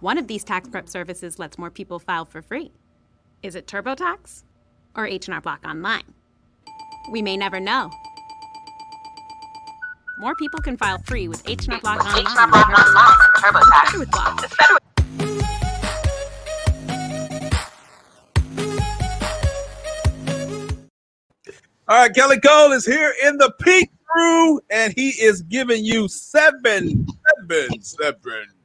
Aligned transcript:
One 0.00 0.16
of 0.16 0.28
these 0.28 0.44
tax 0.44 0.68
prep 0.68 0.88
services 0.88 1.40
lets 1.40 1.58
more 1.58 1.72
people 1.72 1.98
file 1.98 2.24
for 2.24 2.40
free. 2.40 2.70
Is 3.42 3.56
it 3.56 3.66
TurboTax 3.66 4.44
or 4.94 5.08
H&R 5.08 5.40
Block 5.40 5.64
Online? 5.66 6.04
We 7.10 7.20
may 7.20 7.36
never 7.36 7.58
know. 7.58 7.90
More 10.20 10.36
people 10.36 10.60
can 10.60 10.76
file 10.76 10.98
free 11.04 11.26
with 11.26 11.42
H&R 11.48 11.80
Block 11.80 12.04
Online. 12.04 12.20
H&R 12.20 12.48
Block 12.48 12.68
Online 12.68 13.16
and 13.24 13.34
TurboTax. 13.42 13.84
Better 13.84 13.98
with 13.98 14.10
Block. 14.12 14.44
It's 14.44 14.56
better 14.56 14.74
with 14.74 14.82
All 21.88 21.96
right, 21.96 22.14
Kelly 22.14 22.38
Cole 22.38 22.70
is 22.72 22.86
here 22.86 23.14
in 23.24 23.38
the 23.38 23.52
peak 23.62 23.90
crew, 24.04 24.60
and 24.70 24.92
he 24.92 25.08
is 25.08 25.42
giving 25.42 25.84
you 25.84 26.06
seven, 26.06 27.06
seven, 27.48 27.82
seven. 27.82 28.57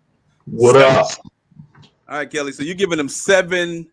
What 0.46 0.76
up? 0.76 1.08
All 2.10 2.18
right, 2.18 2.30
Kelly. 2.30 2.52
So 2.52 2.64
you're 2.64 2.76
giving 2.76 2.98
them 2.98 3.10
seven 3.10 3.90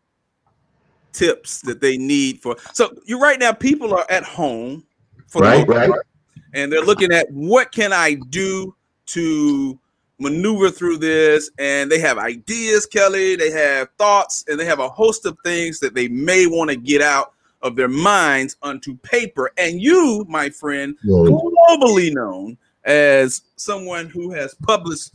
tips 1.12 1.60
that 1.62 1.80
they 1.80 1.96
need 1.96 2.40
for. 2.40 2.56
So 2.72 2.92
you 3.04 3.20
right 3.20 3.38
now, 3.38 3.52
people 3.52 3.94
are 3.94 4.06
at 4.10 4.24
home 4.24 4.84
for 5.26 5.42
Right, 5.42 5.66
most 5.66 5.76
right. 5.76 5.90
part, 5.90 6.06
and 6.54 6.72
they're 6.72 6.84
looking 6.84 7.12
at 7.12 7.30
what 7.30 7.72
can 7.72 7.92
I 7.92 8.14
do 8.14 8.74
to 9.06 9.78
maneuver 10.18 10.70
through 10.70 10.98
this, 10.98 11.50
and 11.58 11.90
they 11.90 11.98
have 12.00 12.18
ideas, 12.18 12.84
Kelly. 12.84 13.36
They 13.36 13.50
have 13.50 13.88
thoughts, 13.96 14.44
and 14.48 14.58
they 14.58 14.66
have 14.66 14.80
a 14.80 14.88
host 14.88 15.24
of 15.26 15.38
things 15.44 15.80
that 15.80 15.94
they 15.94 16.08
may 16.08 16.46
want 16.46 16.70
to 16.70 16.76
get 16.76 17.00
out 17.00 17.32
of 17.62 17.76
their 17.76 17.88
minds 17.88 18.56
onto 18.62 18.96
paper. 18.98 19.50
And 19.56 19.80
you, 19.80 20.26
my 20.28 20.50
friend, 20.50 20.96
globally 21.04 22.12
known 22.12 22.58
as 22.84 23.42
someone 23.56 24.08
who 24.08 24.30
has 24.32 24.54
published 24.62 25.12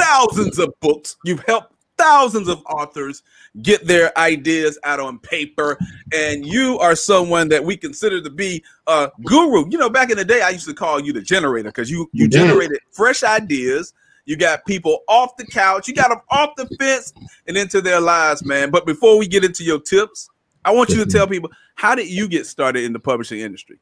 thousands 0.00 0.58
of 0.58 0.72
books. 0.80 1.16
You've 1.24 1.44
helped 1.46 1.74
thousands 2.00 2.48
of 2.48 2.62
authors 2.66 3.22
get 3.62 3.86
their 3.86 4.16
ideas 4.18 4.78
out 4.84 5.00
on 5.00 5.18
paper, 5.18 5.78
and 6.14 6.46
you 6.46 6.78
are 6.78 6.96
someone 6.96 7.48
that 7.50 7.62
we 7.62 7.76
consider 7.76 8.22
to 8.22 8.30
be 8.30 8.64
a 8.86 9.10
guru. 9.24 9.68
You 9.70 9.78
know, 9.78 9.90
back 9.90 10.10
in 10.10 10.16
the 10.16 10.24
day, 10.24 10.40
I 10.42 10.50
used 10.50 10.66
to 10.66 10.74
call 10.74 11.00
you 11.00 11.12
the 11.12 11.20
generator 11.20 11.68
because 11.68 11.90
you 11.90 12.08
you 12.12 12.28
generated 12.28 12.78
fresh 12.92 13.22
ideas. 13.22 13.92
You 14.26 14.36
got 14.36 14.64
people 14.64 15.00
off 15.08 15.36
the 15.36 15.46
couch, 15.46 15.88
you 15.88 15.94
got 15.94 16.10
them 16.10 16.20
off 16.30 16.50
the 16.56 16.66
fence 16.78 17.12
and 17.48 17.56
into 17.56 17.80
their 17.80 18.00
lives, 18.00 18.44
man. 18.44 18.70
But 18.70 18.86
before 18.86 19.18
we 19.18 19.26
get 19.26 19.44
into 19.44 19.64
your 19.64 19.80
tips, 19.80 20.28
I 20.64 20.72
want 20.72 20.90
you 20.90 20.96
to 20.96 21.02
mm-hmm. 21.02 21.10
tell 21.10 21.26
people 21.26 21.50
how 21.74 21.94
did 21.94 22.08
you 22.08 22.28
get 22.28 22.46
started 22.46 22.84
in 22.84 22.92
the 22.92 23.00
publishing 23.00 23.40
industry? 23.40 23.78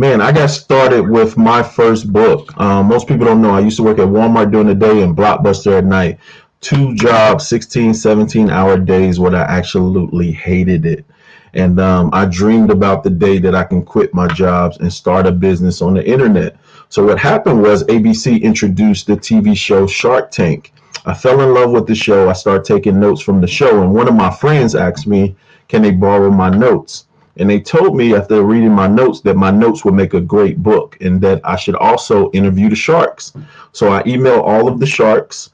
Man, 0.00 0.22
I 0.22 0.32
got 0.32 0.48
started 0.48 1.02
with 1.02 1.36
my 1.36 1.62
first 1.62 2.10
book. 2.10 2.58
Um, 2.58 2.86
most 2.86 3.06
people 3.06 3.26
don't 3.26 3.42
know 3.42 3.50
I 3.50 3.60
used 3.60 3.76
to 3.76 3.82
work 3.82 3.98
at 3.98 4.08
Walmart 4.08 4.50
during 4.50 4.68
the 4.68 4.74
day 4.74 5.02
and 5.02 5.14
Blockbuster 5.14 5.76
at 5.76 5.84
night. 5.84 6.18
Two 6.62 6.94
jobs, 6.94 7.46
16, 7.48 7.92
17 7.92 8.48
hour 8.48 8.78
days 8.78 9.20
where 9.20 9.36
I 9.36 9.42
absolutely 9.42 10.32
hated 10.32 10.86
it. 10.86 11.04
And 11.52 11.78
um, 11.78 12.08
I 12.14 12.24
dreamed 12.24 12.70
about 12.70 13.04
the 13.04 13.10
day 13.10 13.40
that 13.40 13.54
I 13.54 13.62
can 13.62 13.82
quit 13.82 14.14
my 14.14 14.26
jobs 14.28 14.78
and 14.78 14.90
start 14.90 15.26
a 15.26 15.32
business 15.32 15.82
on 15.82 15.92
the 15.92 16.08
internet. 16.08 16.56
So 16.88 17.04
what 17.04 17.18
happened 17.18 17.60
was 17.60 17.84
ABC 17.84 18.40
introduced 18.40 19.06
the 19.06 19.18
TV 19.18 19.54
show 19.54 19.86
Shark 19.86 20.30
Tank. 20.30 20.72
I 21.04 21.12
fell 21.12 21.42
in 21.42 21.52
love 21.52 21.72
with 21.72 21.86
the 21.86 21.94
show. 21.94 22.30
I 22.30 22.32
started 22.32 22.64
taking 22.64 23.00
notes 23.00 23.20
from 23.20 23.42
the 23.42 23.46
show, 23.46 23.82
and 23.82 23.94
one 23.94 24.08
of 24.08 24.14
my 24.14 24.30
friends 24.30 24.74
asked 24.74 25.06
me, 25.06 25.36
"Can 25.68 25.82
they 25.82 25.90
borrow 25.90 26.30
my 26.30 26.48
notes?" 26.48 27.04
And 27.36 27.48
they 27.48 27.60
told 27.60 27.96
me 27.96 28.14
after 28.14 28.42
reading 28.42 28.72
my 28.72 28.86
notes 28.86 29.20
that 29.22 29.36
my 29.36 29.50
notes 29.50 29.84
would 29.84 29.94
make 29.94 30.14
a 30.14 30.20
great 30.20 30.62
book, 30.62 30.96
and 31.00 31.20
that 31.20 31.40
I 31.44 31.56
should 31.56 31.76
also 31.76 32.30
interview 32.32 32.68
the 32.68 32.76
sharks. 32.76 33.32
So 33.72 33.92
I 33.92 34.02
emailed 34.02 34.42
all 34.42 34.68
of 34.68 34.80
the 34.80 34.86
sharks, 34.86 35.50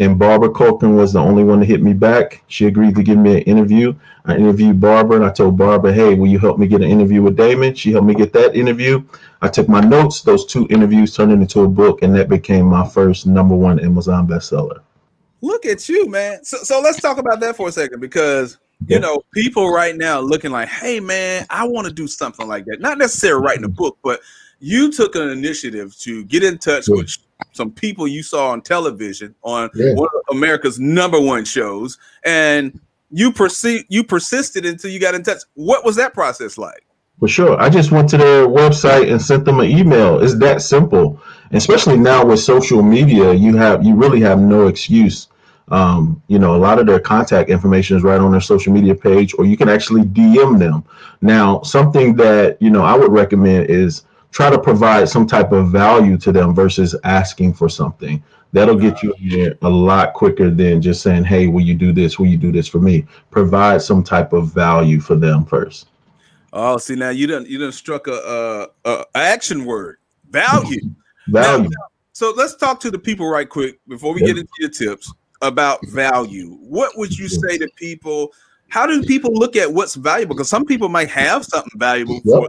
and 0.00 0.18
Barbara 0.18 0.50
Corcoran 0.50 0.96
was 0.96 1.12
the 1.12 1.20
only 1.20 1.44
one 1.44 1.60
to 1.60 1.66
hit 1.66 1.82
me 1.82 1.92
back. 1.92 2.42
She 2.48 2.66
agreed 2.66 2.96
to 2.96 3.02
give 3.02 3.18
me 3.18 3.36
an 3.36 3.42
interview. 3.42 3.94
I 4.24 4.36
interviewed 4.36 4.80
Barbara, 4.80 5.16
and 5.16 5.24
I 5.24 5.30
told 5.30 5.56
Barbara, 5.56 5.92
"Hey, 5.92 6.14
will 6.14 6.26
you 6.26 6.38
help 6.38 6.58
me 6.58 6.66
get 6.66 6.82
an 6.82 6.90
interview 6.90 7.22
with 7.22 7.36
Daymond?" 7.36 7.76
She 7.76 7.92
helped 7.92 8.06
me 8.06 8.14
get 8.14 8.32
that 8.32 8.56
interview. 8.56 9.02
I 9.42 9.48
took 9.48 9.68
my 9.68 9.80
notes; 9.80 10.22
those 10.22 10.46
two 10.46 10.66
interviews 10.70 11.14
turned 11.14 11.32
into 11.32 11.60
a 11.60 11.68
book, 11.68 12.02
and 12.02 12.14
that 12.16 12.28
became 12.28 12.66
my 12.66 12.86
first 12.86 13.26
number 13.26 13.54
one 13.54 13.78
Amazon 13.78 14.26
bestseller. 14.26 14.80
Look 15.42 15.64
at 15.64 15.88
you, 15.88 16.08
man. 16.08 16.44
So, 16.44 16.58
so 16.58 16.80
let's 16.80 17.00
talk 17.00 17.18
about 17.18 17.40
that 17.40 17.56
for 17.56 17.68
a 17.68 17.72
second 17.72 18.00
because 18.00 18.58
you 18.86 18.98
know 18.98 19.22
people 19.32 19.70
right 19.70 19.96
now 19.96 20.20
looking 20.20 20.50
like, 20.50 20.68
hey, 20.68 21.00
man, 21.00 21.46
I 21.50 21.66
want 21.66 21.86
to 21.86 21.92
do 21.92 22.06
something 22.06 22.48
like 22.48 22.64
that. 22.66 22.80
Not 22.80 22.98
necessarily 22.98 23.44
writing 23.44 23.64
a 23.64 23.68
mm-hmm. 23.68 23.76
book, 23.76 23.98
but 24.02 24.20
you 24.60 24.92
took 24.92 25.14
an 25.14 25.28
initiative 25.28 25.96
to 25.98 26.24
get 26.24 26.44
in 26.44 26.58
touch 26.58 26.88
Yeah. 26.88 26.96
with 26.96 27.16
some 27.52 27.70
people 27.70 28.06
you 28.06 28.22
saw 28.22 28.50
on 28.50 28.62
television 28.62 29.34
on 29.42 29.70
Yeah. 29.74 29.94
one 29.94 30.08
of 30.14 30.36
America's 30.36 30.78
number 30.78 31.20
one 31.20 31.44
shows, 31.44 31.98
and 32.24 32.78
you 33.10 33.32
persi- 33.32 33.84
you 33.88 34.04
persisted 34.04 34.66
until 34.66 34.90
you 34.90 35.00
got 35.00 35.14
in 35.14 35.22
touch. 35.22 35.42
What 35.54 35.84
was 35.84 35.96
that 35.96 36.14
process 36.14 36.58
like? 36.58 36.84
For 37.18 37.28
sure. 37.28 37.60
I 37.60 37.68
just 37.68 37.90
went 37.92 38.08
to 38.10 38.16
their 38.16 38.46
website 38.46 39.10
and 39.10 39.20
sent 39.20 39.44
them 39.44 39.60
an 39.60 39.68
email. 39.70 40.20
It's 40.20 40.38
that 40.38 40.62
simple. 40.62 41.20
Especially 41.52 41.98
now 41.98 42.24
with 42.24 42.40
social 42.40 42.82
media, 42.82 43.34
you 43.34 43.56
have 43.56 43.84
you 43.84 43.94
really 43.94 44.20
have 44.20 44.38
no 44.38 44.68
excuse. 44.68 45.28
Um, 45.70 46.20
you 46.26 46.38
know, 46.38 46.56
a 46.56 46.58
lot 46.58 46.78
of 46.78 46.86
their 46.86 46.98
contact 46.98 47.48
information 47.48 47.96
is 47.96 48.02
right 48.02 48.20
on 48.20 48.32
their 48.32 48.40
social 48.40 48.72
media 48.72 48.94
page, 48.94 49.34
or 49.38 49.44
you 49.44 49.56
can 49.56 49.68
actually 49.68 50.02
DM 50.02 50.58
them. 50.58 50.84
Now, 51.20 51.62
something 51.62 52.16
that 52.16 52.60
you 52.60 52.70
know 52.70 52.82
I 52.82 52.96
would 52.96 53.12
recommend 53.12 53.70
is 53.70 54.02
try 54.32 54.50
to 54.50 54.58
provide 54.58 55.08
some 55.08 55.26
type 55.26 55.52
of 55.52 55.70
value 55.70 56.16
to 56.18 56.32
them 56.32 56.54
versus 56.54 56.96
asking 57.04 57.54
for 57.54 57.68
something. 57.68 58.22
That'll 58.52 58.76
get 58.76 59.00
you 59.02 59.14
there 59.30 59.56
a 59.62 59.70
lot 59.70 60.12
quicker 60.12 60.50
than 60.50 60.82
just 60.82 61.02
saying, 61.02 61.22
"Hey, 61.22 61.46
will 61.46 61.60
you 61.60 61.74
do 61.74 61.92
this? 61.92 62.18
Will 62.18 62.26
you 62.26 62.36
do 62.36 62.50
this 62.50 62.66
for 62.66 62.80
me?" 62.80 63.06
Provide 63.30 63.80
some 63.80 64.02
type 64.02 64.32
of 64.32 64.52
value 64.52 64.98
for 64.98 65.14
them 65.14 65.44
first. 65.44 65.86
Oh, 66.52 66.78
see 66.78 66.96
now 66.96 67.10
you 67.10 67.28
done 67.28 67.46
you 67.46 67.58
done 67.58 67.70
struck 67.70 68.08
a, 68.08 68.66
a, 68.84 68.90
a 68.90 69.04
action 69.14 69.64
word 69.64 69.98
value. 70.30 70.80
Value. 71.28 71.70
So 72.12 72.34
let's 72.36 72.56
talk 72.56 72.80
to 72.80 72.90
the 72.90 72.98
people 72.98 73.28
right 73.28 73.48
quick 73.48 73.78
before 73.86 74.12
we 74.12 74.20
Yeah. 74.20 74.28
get 74.28 74.38
into 74.38 74.52
your 74.58 74.68
tips 74.68 75.12
about 75.42 75.86
value. 75.88 76.56
What 76.60 76.96
would 76.96 77.16
you 77.16 77.28
say 77.28 77.58
to 77.58 77.68
people? 77.76 78.32
How 78.68 78.86
do 78.86 79.02
people 79.02 79.32
look 79.34 79.56
at 79.56 79.72
what's 79.72 79.94
valuable? 79.94 80.34
Because 80.34 80.48
some 80.48 80.64
people 80.64 80.88
might 80.88 81.08
have 81.10 81.44
something 81.44 81.72
valuable, 81.78 82.20
Yep. 82.24 82.42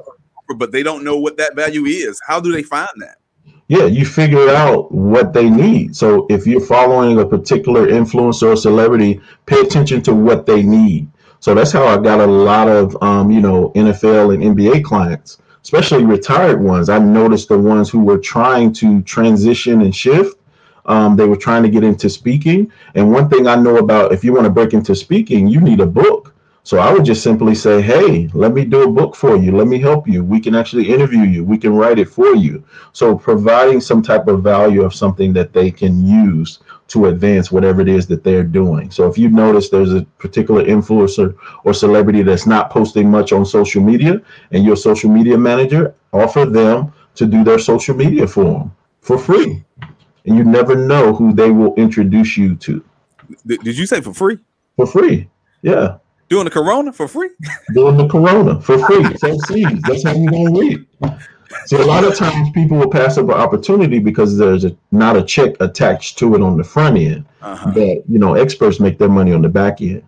for, 0.48 0.56
but 0.56 0.72
they 0.72 0.84
don't 0.84 1.04
know 1.04 1.18
what 1.18 1.38
that 1.38 1.56
value 1.56 1.86
is. 1.86 2.20
How 2.28 2.40
do 2.40 2.52
they 2.52 2.64
find 2.64 2.90
that? 2.98 3.18
Yeah, 3.68 3.86
you 3.86 4.06
figure 4.06 4.50
out 4.50 4.92
what 4.92 5.32
they 5.32 5.50
need. 5.50 5.96
So 5.96 6.28
if 6.30 6.46
you're 6.46 6.60
following 6.60 7.20
a 7.20 7.26
particular 7.26 7.88
influencer 7.88 8.52
or 8.52 8.56
celebrity, 8.58 9.22
pay 9.46 9.62
attention 9.62 10.02
to 10.04 10.14
what 10.14 10.46
they 10.46 10.62
need. 10.62 11.08
So 11.40 11.56
that's 11.56 11.72
how 11.72 11.86
I 11.88 11.98
got 11.98 12.20
a 12.20 12.26
lot 12.28 12.68
of 12.68 13.02
um, 13.02 13.32
you 13.32 13.40
know 13.40 13.72
NFL 13.76 14.34
and 14.34 14.44
NBA 14.44 14.84
clients, 14.84 15.38
especially 15.64 16.04
retired 16.04 16.62
ones. 16.62 16.90
I 16.90 17.00
noticed 17.00 17.48
the 17.48 17.58
ones 17.58 17.90
who 17.90 18.02
were 18.02 18.18
trying 18.18 18.74
to 18.74 19.02
transition 19.04 19.82
and 19.82 19.96
shift. 19.96 20.36
Um, 20.86 21.16
they 21.16 21.26
were 21.26 21.38
trying 21.38 21.64
to 21.64 21.70
get 21.70 21.84
into 21.84 22.10
speaking. 22.10 22.72
And 22.96 23.12
one 23.12 23.30
thing 23.30 23.48
I 23.48 23.56
know 23.56 23.78
about 23.78 24.12
if 24.12 24.24
you 24.24 24.34
want 24.34 24.46
to 24.46 24.50
break 24.50 24.74
into 24.74 24.96
speaking, 24.96 25.48
you 25.48 25.60
need 25.60 25.80
a 25.80 25.86
book. 25.86 26.34
So 26.64 26.78
I 26.78 26.94
would 26.94 27.04
just 27.04 27.24
simply 27.24 27.56
say, 27.56 27.82
hey, 27.82 28.30
let 28.36 28.54
me 28.54 28.66
do 28.66 28.84
a 28.84 28.92
book 28.92 29.16
for 29.16 29.36
you. 29.36 29.52
Let 29.56 29.66
me 29.66 29.80
help 29.80 30.08
you. 30.08 30.24
We 30.24 30.40
can 30.40 30.54
actually 30.54 30.94
interview 30.94 31.24
you. 31.24 31.44
We 31.44 31.58
can 31.58 31.74
write 31.74 31.98
it 31.98 32.08
for 32.08 32.36
you. 32.36 32.64
So 32.94 33.18
providing 33.18 33.82
some 33.82 34.04
type 34.04 34.28
of 34.28 34.44
value 34.44 34.84
of 34.84 34.94
something 34.94 35.34
that 35.34 35.54
they 35.54 35.72
can 35.72 36.06
use 36.06 36.60
to 36.90 37.08
advance 37.08 37.52
whatever 37.52 37.82
it 37.82 37.88
is 37.88 38.06
that 38.08 38.24
they're 38.24 38.44
doing. 38.44 38.92
So 38.92 39.10
if 39.10 39.18
you 39.18 39.30
notice 39.30 39.70
there's 39.70 39.94
a 39.94 40.04
particular 40.20 40.64
influencer 40.64 41.36
or 41.64 41.74
celebrity 41.74 42.22
that's 42.22 42.46
not 42.46 42.70
posting 42.70 43.10
much 43.10 43.32
on 43.32 43.44
social 43.44 43.82
media 43.82 44.22
and 44.52 44.64
you're 44.64 44.76
a 44.76 44.78
social 44.78 45.10
media 45.10 45.38
manager, 45.40 45.96
offer 46.14 46.46
them 46.46 46.94
to 47.16 47.26
do 47.26 47.44
their 47.44 47.60
social 47.60 47.96
media 47.96 48.28
for 48.28 48.44
them 48.44 48.72
for 49.02 49.18
free. 49.18 49.64
And 50.26 50.38
you 50.38 50.44
never 50.44 50.76
know 50.76 51.14
who 51.14 51.34
they 51.34 51.52
will 51.52 51.74
introduce 51.76 52.38
you 52.38 52.56
to 52.58 52.84
Did, 53.46 53.78
you 53.78 53.86
say 53.86 54.02
for 54.02 54.14
free? 54.14 54.38
for 54.76 54.86
free. 54.86 55.30
Yeah. 55.62 55.98
Doing 56.30 56.46
the 56.46 56.52
corona 56.52 56.94
for 56.94 57.08
free? 57.08 57.30
Doing 57.74 57.98
the 57.98 58.08
corona 58.08 58.62
for 58.62 58.80
free. 58.86 59.18
So 59.18 59.38
seeds. 59.48 59.82
That's 59.88 60.04
how 60.04 60.14
you're 60.14 60.32
gonna 60.32 60.60
reap. 60.60 60.88
So 61.66 61.84
a 61.84 61.86
lot 61.86 62.06
of 62.06 62.16
times 62.16 62.50
people 62.52 62.78
will 62.78 62.90
pass 62.90 63.18
up 63.18 63.26
an 63.26 63.32
opportunity 63.32 64.00
because 64.00 64.38
there's 64.38 64.64
a, 64.64 64.76
not 64.92 65.18
a 65.18 65.24
check 65.24 65.56
attached 65.60 66.18
to 66.20 66.34
it 66.36 66.42
on 66.42 66.58
the 66.58 66.64
front 66.64 66.98
end. 66.98 67.26
Uh-huh. 67.42 67.72
But 67.74 68.10
you 68.10 68.20
know, 68.20 68.36
experts 68.36 68.80
make 68.80 68.98
their 68.98 69.10
money 69.10 69.34
on 69.34 69.42
the 69.42 69.50
back 69.50 69.82
end. 69.82 70.04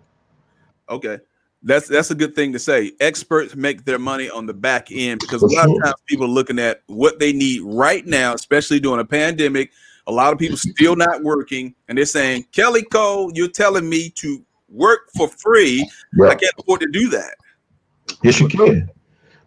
Okay. 0.88 1.18
That's 1.62 1.88
that's 1.88 2.10
a 2.10 2.14
good 2.14 2.34
thing 2.34 2.52
to 2.52 2.58
say. 2.58 2.92
Experts 3.00 3.56
make 3.56 3.84
their 3.84 3.98
money 3.98 4.28
on 4.28 4.46
the 4.46 4.54
back 4.54 4.88
end 4.92 5.20
because 5.20 5.42
a 5.42 5.48
For 5.48 5.54
lot 5.54 5.70
of 5.70 5.82
times 5.82 5.94
people 6.06 6.26
are 6.26 6.28
looking 6.28 6.58
at 6.58 6.82
what 6.86 7.18
they 7.18 7.32
need 7.32 7.62
right 7.62 8.04
now, 8.06 8.34
especially 8.34 8.80
during 8.80 9.00
a 9.00 9.04
pandemic. 9.04 9.72
A 10.06 10.12
lot 10.12 10.32
of 10.32 10.38
people 10.38 10.56
still 10.56 10.96
not 10.96 11.22
working, 11.22 11.74
and 11.88 11.96
they're 11.96 12.04
saying, 12.04 12.46
"Kelly 12.52 12.82
Cole, 12.82 13.30
you're 13.34 13.48
telling 13.48 13.88
me 13.88 14.10
to 14.16 14.44
work 14.68 15.10
for 15.16 15.28
free. 15.28 15.88
I 16.22 16.34
can't 16.34 16.54
afford 16.58 16.80
to 16.80 16.88
do 16.88 17.08
that." 17.10 17.34
Yes, 18.22 18.40
you 18.40 18.48
can. 18.48 18.90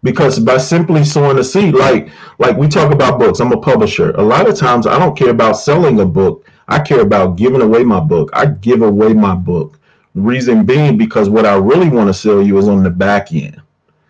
Because 0.04 0.40
by 0.40 0.58
simply 0.58 1.04
sowing 1.04 1.38
a 1.38 1.44
seed, 1.44 1.74
like 1.74 2.10
like 2.40 2.56
we 2.58 2.68
talk 2.68 2.92
about 2.92 3.20
books, 3.20 3.40
I'm 3.40 3.52
a 3.52 3.60
publisher. 3.60 4.12
A 4.12 4.22
lot 4.22 4.48
of 4.48 4.58
times 4.58 4.88
I 4.88 4.98
don't 4.98 5.18
care 5.18 5.30
about 5.30 5.54
selling 5.54 6.00
a 6.00 6.06
book. 6.06 6.50
I 6.68 6.80
care 6.80 7.02
about 7.02 7.36
giving 7.36 7.62
away 7.62 7.84
my 7.84 8.00
book. 8.00 8.30
I 8.34 8.46
give 8.46 8.82
away 8.82 9.14
my 9.14 9.36
book. 9.36 9.80
Reason 10.16 10.66
being 10.66 10.98
because 10.98 11.30
what 11.30 11.46
I 11.46 11.56
really 11.56 11.90
want 11.90 12.08
to 12.08 12.14
sell 12.14 12.42
you 12.42 12.58
is 12.58 12.68
on 12.68 12.84
the 12.84 12.90
back 12.90 13.32
end. 13.32 13.62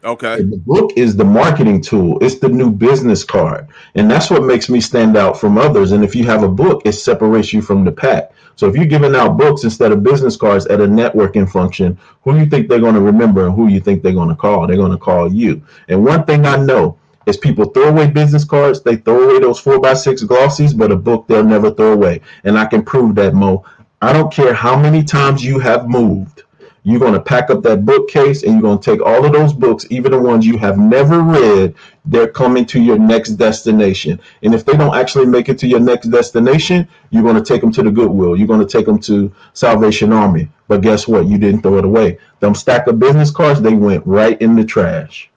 Okay. 0.03 0.41
The 0.41 0.57
book 0.57 0.91
is 0.95 1.15
the 1.15 1.25
marketing 1.25 1.81
tool. 1.81 2.17
It's 2.21 2.35
the 2.35 2.49
new 2.49 2.71
business 2.71 3.23
card. 3.23 3.67
And 3.95 4.09
that's 4.09 4.29
what 4.29 4.43
makes 4.43 4.69
me 4.69 4.79
stand 4.79 5.17
out 5.17 5.39
from 5.39 5.57
others. 5.57 5.91
And 5.91 6.03
if 6.03 6.15
you 6.15 6.23
have 6.25 6.43
a 6.43 6.49
book, 6.49 6.83
it 6.85 6.93
separates 6.93 7.51
you 7.51 7.61
from 7.61 7.83
the 7.83 7.91
pack. 7.91 8.31
So 8.55 8.67
if 8.67 8.75
you're 8.75 8.85
giving 8.85 9.15
out 9.15 9.37
books 9.37 9.63
instead 9.63 9.91
of 9.91 10.03
business 10.03 10.35
cards 10.35 10.65
at 10.67 10.81
a 10.81 10.87
networking 10.87 11.49
function, 11.49 11.97
who 12.23 12.37
you 12.37 12.45
think 12.45 12.67
they're 12.67 12.79
going 12.79 12.95
to 12.95 13.01
remember 13.01 13.45
and 13.45 13.55
who 13.55 13.67
you 13.67 13.79
think 13.79 14.01
they're 14.01 14.13
going 14.13 14.29
to 14.29 14.35
call? 14.35 14.65
They're 14.65 14.77
going 14.77 14.91
to 14.91 14.97
call 14.97 15.31
you. 15.31 15.61
And 15.87 16.03
one 16.03 16.25
thing 16.25 16.45
I 16.45 16.57
know 16.57 16.97
is 17.27 17.37
people 17.37 17.65
throw 17.65 17.89
away 17.89 18.07
business 18.07 18.45
cards. 18.45 18.81
They 18.81 18.95
throw 18.95 19.29
away 19.29 19.39
those 19.39 19.59
four 19.59 19.79
by 19.79 19.93
six 19.93 20.23
glossies, 20.23 20.75
but 20.75 20.91
a 20.91 20.95
book 20.95 21.27
they'll 21.27 21.43
never 21.43 21.71
throw 21.71 21.93
away. 21.93 22.21
And 22.45 22.57
I 22.57 22.65
can 22.65 22.83
prove 22.83 23.15
that, 23.15 23.35
Mo. 23.35 23.65
I 24.01 24.13
don't 24.13 24.33
care 24.33 24.53
how 24.53 24.79
many 24.79 25.03
times 25.03 25.43
you 25.43 25.59
have 25.59 25.89
moved. 25.89 26.43
You're 26.87 27.01
going 27.01 27.15
to 27.15 27.19
pack 27.19 27.49
up 27.49 27.63
that 27.63 27.85
bookcase 27.85 28.43
and 28.43 28.53
you're 28.53 28.61
going 28.61 28.79
to 28.79 28.91
take 28.91 29.01
all 29.05 29.25
of 29.25 29.33
those 29.33 29.51
books, 29.51 29.85
even 29.89 30.13
the 30.13 30.19
ones 30.21 30.45
you 30.45 30.57
have 30.57 30.77
never 30.77 31.19
read, 31.21 31.75
they're 32.05 32.29
coming 32.29 32.65
to 32.67 32.81
your 32.81 32.97
next 32.97 33.31
destination. 33.31 34.21
And 34.41 34.55
if 34.55 34.63
they 34.63 34.77
don't 34.77 34.95
actually 34.95 35.25
make 35.25 35.49
it 35.49 35.59
to 35.59 35.67
your 35.67 35.81
next 35.81 36.07
destination, 36.07 36.87
you're 37.09 37.23
going 37.23 37.35
to 37.35 37.43
take 37.43 37.59
them 37.59 37.73
to 37.73 37.83
the 37.83 37.91
Goodwill. 37.91 38.37
You're 38.37 38.47
going 38.47 38.65
to 38.65 38.77
take 38.77 38.85
them 38.85 38.99
to 38.99 39.29
Salvation 39.53 40.13
Army. 40.13 40.49
But 40.69 40.79
guess 40.81 41.09
what? 41.09 41.27
You 41.27 41.37
didn't 41.37 41.61
throw 41.61 41.77
it 41.77 41.83
away. 41.85 42.19
Them 42.39 42.55
stack 42.55 42.87
of 42.87 42.99
business 42.99 43.31
cards, 43.31 43.61
they 43.61 43.73
went 43.73 44.07
right 44.07 44.41
in 44.41 44.55
the 44.55 44.63
trash. 44.63 45.29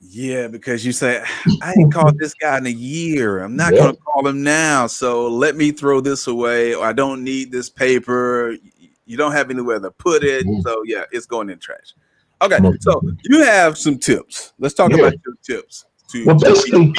Yeah, 0.00 0.48
because 0.48 0.84
you 0.86 0.92
say 0.92 1.24
I 1.62 1.74
ain't 1.74 1.92
called 1.92 2.18
this 2.18 2.34
guy 2.34 2.58
in 2.58 2.66
a 2.66 2.70
year. 2.70 3.40
I'm 3.40 3.56
not 3.56 3.74
Yeah. 3.74 3.78
gonna 3.78 3.94
call 3.94 4.26
him 4.26 4.42
now. 4.42 4.86
So 4.88 5.28
let 5.28 5.56
me 5.56 5.70
throw 5.72 6.00
this 6.00 6.26
away. 6.26 6.74
I 6.74 6.92
don't 6.92 7.24
need 7.24 7.52
this 7.52 7.70
paper. 7.70 8.56
You 9.08 9.16
don't 9.16 9.32
have 9.32 9.50
anywhere 9.50 9.80
to 9.80 9.90
put 9.90 10.22
it. 10.22 10.46
Mhm. 10.46 10.62
So 10.62 10.82
yeah, 10.84 11.04
it's 11.10 11.26
going 11.26 11.50
in 11.50 11.58
trash. 11.58 11.94
Okay, 12.40 12.58
so 12.80 13.02
you 13.24 13.42
have 13.42 13.76
some 13.76 13.98
tips. 13.98 14.52
Let's 14.58 14.74
talk 14.74 14.90
Yeah. 14.90 14.98
about 14.98 15.14
your 15.26 15.34
tips. 15.42 15.86
To 16.12 16.24
Well, 16.24 16.38
basically, 16.38 16.94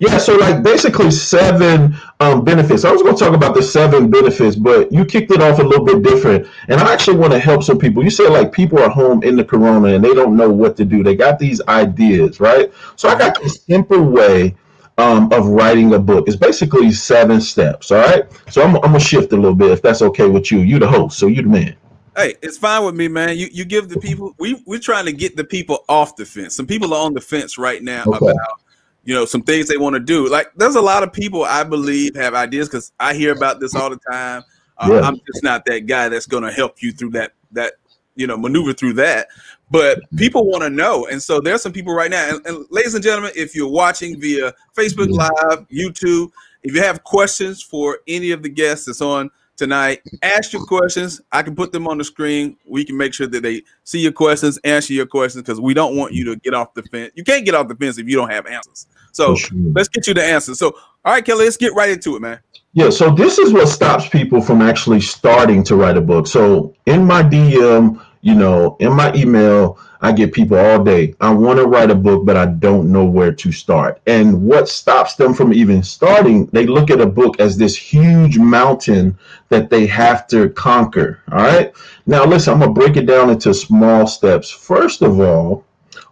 yeah. 0.00 0.18
So, 0.18 0.36
like, 0.36 0.62
basically, 0.62 1.10
seven 1.10 1.96
um, 2.20 2.44
benefits. 2.44 2.84
I 2.84 2.90
was 2.92 3.02
going 3.02 3.16
to 3.16 3.24
talk 3.24 3.34
about 3.34 3.54
the 3.54 3.62
seven 3.62 4.10
benefits, 4.10 4.56
but 4.56 4.92
you 4.92 5.04
kicked 5.04 5.30
it 5.30 5.40
off 5.40 5.58
a 5.58 5.62
little 5.62 5.84
bit 5.84 6.02
different. 6.02 6.46
And 6.68 6.80
I 6.80 6.92
actually 6.92 7.18
want 7.18 7.32
to 7.32 7.38
help 7.38 7.62
some 7.62 7.78
people. 7.78 8.02
You 8.02 8.10
said 8.10 8.30
like 8.30 8.52
people 8.52 8.78
are 8.80 8.88
home 8.90 9.22
in 9.22 9.36
the 9.36 9.44
corona 9.44 9.88
and 9.94 10.04
they 10.04 10.14
don't 10.14 10.36
know 10.36 10.50
what 10.50 10.76
to 10.78 10.84
do. 10.84 11.02
They 11.02 11.14
got 11.14 11.38
these 11.38 11.60
ideas, 11.68 12.40
right? 12.40 12.72
So, 12.96 13.08
I 13.08 13.18
got 13.18 13.40
this 13.40 13.62
simple 13.62 14.02
way. 14.02 14.56
Um, 14.98 15.32
of 15.32 15.46
writing 15.46 15.94
a 15.94 15.98
book 15.98 16.26
It's 16.26 16.36
basically 16.36 16.90
seven 16.90 17.40
steps. 17.40 17.92
All 17.92 17.98
right, 17.98 18.24
so 18.50 18.62
I'm, 18.62 18.74
I'm 18.76 18.82
gonna 18.82 18.98
shift 19.00 19.32
a 19.32 19.36
little 19.36 19.54
bit 19.54 19.70
if 19.70 19.80
that's 19.80 20.02
okay 20.02 20.26
with 20.28 20.50
you. 20.50 20.60
You 20.60 20.80
the 20.80 20.88
host, 20.88 21.18
so 21.18 21.28
you 21.28 21.42
the 21.42 21.48
man. 21.48 21.76
Hey, 22.16 22.34
it's 22.42 22.58
fine 22.58 22.84
with 22.84 22.96
me, 22.96 23.06
man. 23.06 23.36
You 23.38 23.48
you 23.52 23.64
give 23.64 23.88
the 23.88 24.00
people 24.00 24.34
we 24.40 24.60
we're 24.66 24.80
trying 24.80 25.04
to 25.04 25.12
get 25.12 25.36
the 25.36 25.44
people 25.44 25.84
off 25.88 26.16
the 26.16 26.24
fence. 26.26 26.56
Some 26.56 26.66
people 26.66 26.92
are 26.92 27.04
on 27.06 27.14
the 27.14 27.20
fence 27.20 27.56
right 27.58 27.80
now 27.80 28.02
Okay. 28.06 28.16
about 28.16 28.60
you 29.04 29.14
know 29.14 29.24
some 29.24 29.42
things 29.42 29.68
they 29.68 29.76
want 29.76 29.94
to 29.94 30.00
do. 30.00 30.28
Like 30.28 30.52
there's 30.56 30.74
a 30.74 30.80
lot 30.82 31.04
of 31.04 31.12
people 31.12 31.44
I 31.44 31.62
believe 31.62 32.16
have 32.16 32.34
ideas 32.34 32.68
because 32.68 32.90
I 32.98 33.14
hear 33.14 33.32
about 33.32 33.60
this 33.60 33.76
all 33.76 33.90
the 33.90 34.00
time. 34.10 34.42
Uh, 34.78 34.88
Yeah. 34.90 35.00
I'm 35.02 35.14
just 35.32 35.44
not 35.44 35.64
that 35.66 35.86
guy 35.86 36.08
that's 36.08 36.26
going 36.26 36.42
to 36.42 36.50
help 36.50 36.82
you 36.82 36.90
through 36.90 37.10
that 37.10 37.34
that 37.52 37.74
you 38.16 38.26
know 38.26 38.36
maneuver 38.36 38.72
through 38.72 38.94
that. 38.94 39.28
But 39.70 40.00
people 40.16 40.46
want 40.46 40.62
to 40.62 40.70
know, 40.70 41.06
and 41.06 41.22
so 41.22 41.40
there's 41.40 41.62
some 41.62 41.72
people 41.72 41.92
right 41.92 42.10
now. 42.10 42.28
And, 42.28 42.46
and 42.46 42.66
ladies 42.70 42.94
and 42.94 43.04
gentlemen, 43.04 43.32
if 43.36 43.54
you're 43.54 43.70
watching 43.70 44.18
via 44.20 44.54
Facebook 44.76 45.10
Live, 45.10 45.68
YouTube, 45.68 46.30
if 46.62 46.74
you 46.74 46.82
have 46.82 47.04
questions 47.04 47.62
for 47.62 47.98
any 48.08 48.30
of 48.30 48.42
the 48.42 48.48
guests 48.48 48.86
that's 48.86 49.00
on 49.00 49.30
tonight, 49.56 50.00
ask 50.22 50.52
your 50.52 50.64
questions. 50.64 51.20
I 51.32 51.42
can 51.42 51.54
put 51.54 51.72
them 51.72 51.86
on 51.86 51.98
the 51.98 52.04
screen. 52.04 52.56
We 52.66 52.84
can 52.84 52.96
make 52.96 53.12
sure 53.12 53.26
that 53.26 53.42
they 53.42 53.62
see 53.84 54.00
your 54.00 54.12
questions, 54.12 54.58
answer 54.64 54.94
your 54.94 55.06
questions, 55.06 55.42
because 55.42 55.60
we 55.60 55.74
don't 55.74 55.96
want 55.96 56.14
you 56.14 56.24
to 56.26 56.36
get 56.36 56.54
off 56.54 56.72
the 56.74 56.82
fence. 56.84 57.12
You 57.14 57.24
can't 57.24 57.44
get 57.44 57.54
off 57.54 57.68
the 57.68 57.74
fence 57.74 57.98
if 57.98 58.08
you 58.08 58.16
don't 58.16 58.30
have 58.30 58.46
answers. 58.46 58.86
So 59.12 59.34
sure. 59.34 59.58
let's 59.74 59.88
get 59.88 60.06
you 60.06 60.14
the 60.14 60.24
answers. 60.24 60.58
So, 60.58 60.76
all 61.04 61.12
right, 61.12 61.24
Kelly, 61.24 61.44
let's 61.44 61.56
get 61.56 61.74
right 61.74 61.90
into 61.90 62.16
it, 62.16 62.22
man. 62.22 62.40
Yeah, 62.72 62.90
so 62.90 63.10
this 63.10 63.38
is 63.38 63.52
what 63.52 63.68
stops 63.68 64.08
people 64.08 64.40
from 64.40 64.62
actually 64.62 65.00
starting 65.00 65.64
to 65.64 65.76
write 65.76 65.96
a 65.96 66.00
book. 66.00 66.26
So 66.26 66.74
in 66.86 67.04
my 67.04 67.22
DM, 67.22 68.00
you 68.20 68.34
know, 68.34 68.76
in 68.80 68.92
my 68.92 69.12
email, 69.14 69.78
I 70.00 70.12
get 70.12 70.32
people 70.32 70.56
all 70.56 70.82
day. 70.82 71.14
I 71.20 71.30
want 71.30 71.58
to 71.58 71.66
write 71.66 71.90
a 71.90 71.94
book, 71.94 72.24
but 72.24 72.36
I 72.36 72.46
don't 72.46 72.92
know 72.92 73.04
where 73.04 73.32
to 73.32 73.52
start. 73.52 74.00
And 74.06 74.44
what 74.44 74.68
stops 74.68 75.14
them 75.16 75.34
from 75.34 75.52
even 75.52 75.82
starting, 75.82 76.46
they 76.46 76.66
look 76.66 76.90
at 76.90 77.00
a 77.00 77.06
book 77.06 77.40
as 77.40 77.56
this 77.56 77.76
huge 77.76 78.38
mountain 78.38 79.18
that 79.48 79.70
they 79.70 79.86
have 79.86 80.26
to 80.28 80.50
conquer. 80.50 81.20
All 81.32 81.38
right. 81.38 81.72
Now, 82.06 82.24
listen, 82.24 82.52
I'm 82.52 82.60
going 82.60 82.74
to 82.74 82.80
break 82.80 82.96
it 82.96 83.06
down 83.06 83.30
into 83.30 83.52
small 83.52 84.06
steps. 84.06 84.50
First 84.50 85.02
of 85.02 85.20
all, 85.20 85.64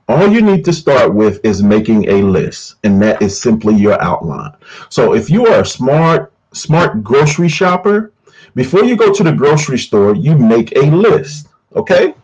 all 0.08 0.28
you 0.28 0.40
need 0.40 0.64
to 0.64 0.72
start 0.72 1.14
with 1.14 1.44
is 1.44 1.62
making 1.62 2.08
a 2.08 2.22
list, 2.22 2.76
and 2.84 3.02
that 3.02 3.20
is 3.20 3.40
simply 3.40 3.74
your 3.74 4.00
outline. 4.00 4.52
So 4.88 5.14
if 5.14 5.28
you 5.28 5.46
are 5.46 5.62
a 5.62 5.66
smart, 5.66 6.32
smart 6.52 7.02
grocery 7.02 7.48
shopper, 7.48 8.12
before 8.54 8.84
you 8.84 8.96
go 8.96 9.12
to 9.12 9.22
the 9.22 9.32
grocery 9.32 9.78
store, 9.78 10.14
you 10.14 10.36
make 10.36 10.76
a 10.76 10.90
list. 10.90 11.45
Okay. 11.76 12.14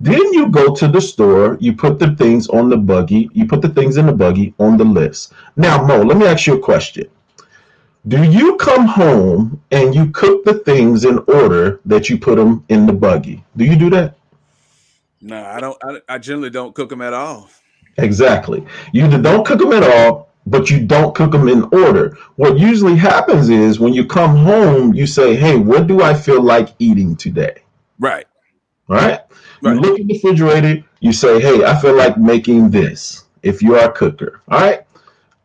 Then 0.00 0.32
you 0.32 0.48
go 0.48 0.74
to 0.74 0.88
the 0.88 1.00
store, 1.00 1.56
you 1.60 1.72
put 1.74 1.98
the 1.98 2.14
things 2.16 2.48
on 2.48 2.68
the 2.68 2.76
buggy, 2.76 3.28
you 3.32 3.46
put 3.46 3.62
the 3.62 3.68
things 3.68 3.96
in 3.96 4.06
the 4.06 4.12
buggy 4.12 4.54
on 4.58 4.76
the 4.76 4.84
list. 4.84 5.32
Now, 5.56 5.84
Mo, 5.84 6.02
let 6.02 6.16
me 6.16 6.26
ask 6.26 6.46
you 6.46 6.54
a 6.54 6.60
question. 6.60 7.06
Do 8.06 8.22
you 8.22 8.56
come 8.56 8.86
home 8.86 9.60
and 9.70 9.94
you 9.94 10.10
cook 10.10 10.44
the 10.44 10.54
things 10.60 11.04
in 11.04 11.18
order 11.26 11.80
that 11.84 12.08
you 12.08 12.18
put 12.18 12.36
them 12.36 12.64
in 12.68 12.86
the 12.86 12.92
buggy? 12.92 13.44
Do 13.56 13.64
you 13.64 13.76
do 13.76 13.90
that? 13.90 14.16
No, 15.20 15.44
I 15.44 15.60
don't. 15.60 15.76
I, 15.84 16.14
I 16.14 16.18
generally 16.18 16.50
don't 16.50 16.74
cook 16.74 16.90
them 16.90 17.02
at 17.02 17.12
all. 17.12 17.50
Exactly. 17.98 18.64
You 18.92 19.08
don't 19.20 19.44
cook 19.44 19.58
them 19.58 19.72
at 19.72 19.82
all, 19.82 20.30
but 20.46 20.70
you 20.70 20.86
don't 20.86 21.14
cook 21.14 21.32
them 21.32 21.48
in 21.48 21.64
order. 21.72 22.16
What 22.36 22.56
usually 22.58 22.96
happens 22.96 23.48
is 23.48 23.80
when 23.80 23.92
you 23.92 24.06
come 24.06 24.36
home, 24.36 24.94
you 24.94 25.06
say, 25.06 25.34
Hey, 25.34 25.56
what 25.56 25.88
do 25.88 26.00
I 26.02 26.14
feel 26.14 26.40
like 26.40 26.68
eating 26.78 27.16
today? 27.16 27.62
Right. 27.98 28.27
All 28.88 28.96
right. 28.96 29.20
Right. 29.62 29.74
You 29.74 29.80
look 29.80 29.98
in 29.98 30.06
the 30.06 30.14
refrigerator, 30.14 30.84
you 31.00 31.12
say, 31.12 31.40
Hey, 31.40 31.64
I 31.64 31.78
feel 31.80 31.94
like 31.96 32.16
making 32.18 32.70
this 32.70 33.24
if 33.42 33.62
you 33.62 33.76
are 33.76 33.88
a 33.90 33.92
cooker. 33.92 34.40
All 34.48 34.60
right. 34.60 34.80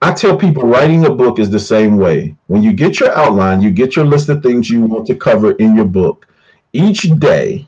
I 0.01 0.11
tell 0.11 0.37
people 0.37 0.63
writing 0.63 1.05
a 1.05 1.09
book 1.09 1.39
is 1.39 1.49
the 1.49 1.59
same 1.59 1.97
way. 1.97 2.35
When 2.47 2.61
you 2.61 2.73
get 2.73 2.99
your 2.99 3.15
outline, 3.17 3.61
you 3.61 3.71
get 3.71 3.95
your 3.95 4.05
list 4.05 4.27
of 4.29 4.43
things 4.43 4.69
you 4.69 4.81
want 4.81 5.07
to 5.07 5.15
cover 5.15 5.53
in 5.53 5.75
your 5.75 5.85
book. 5.85 6.27
Each 6.73 7.03
day, 7.19 7.67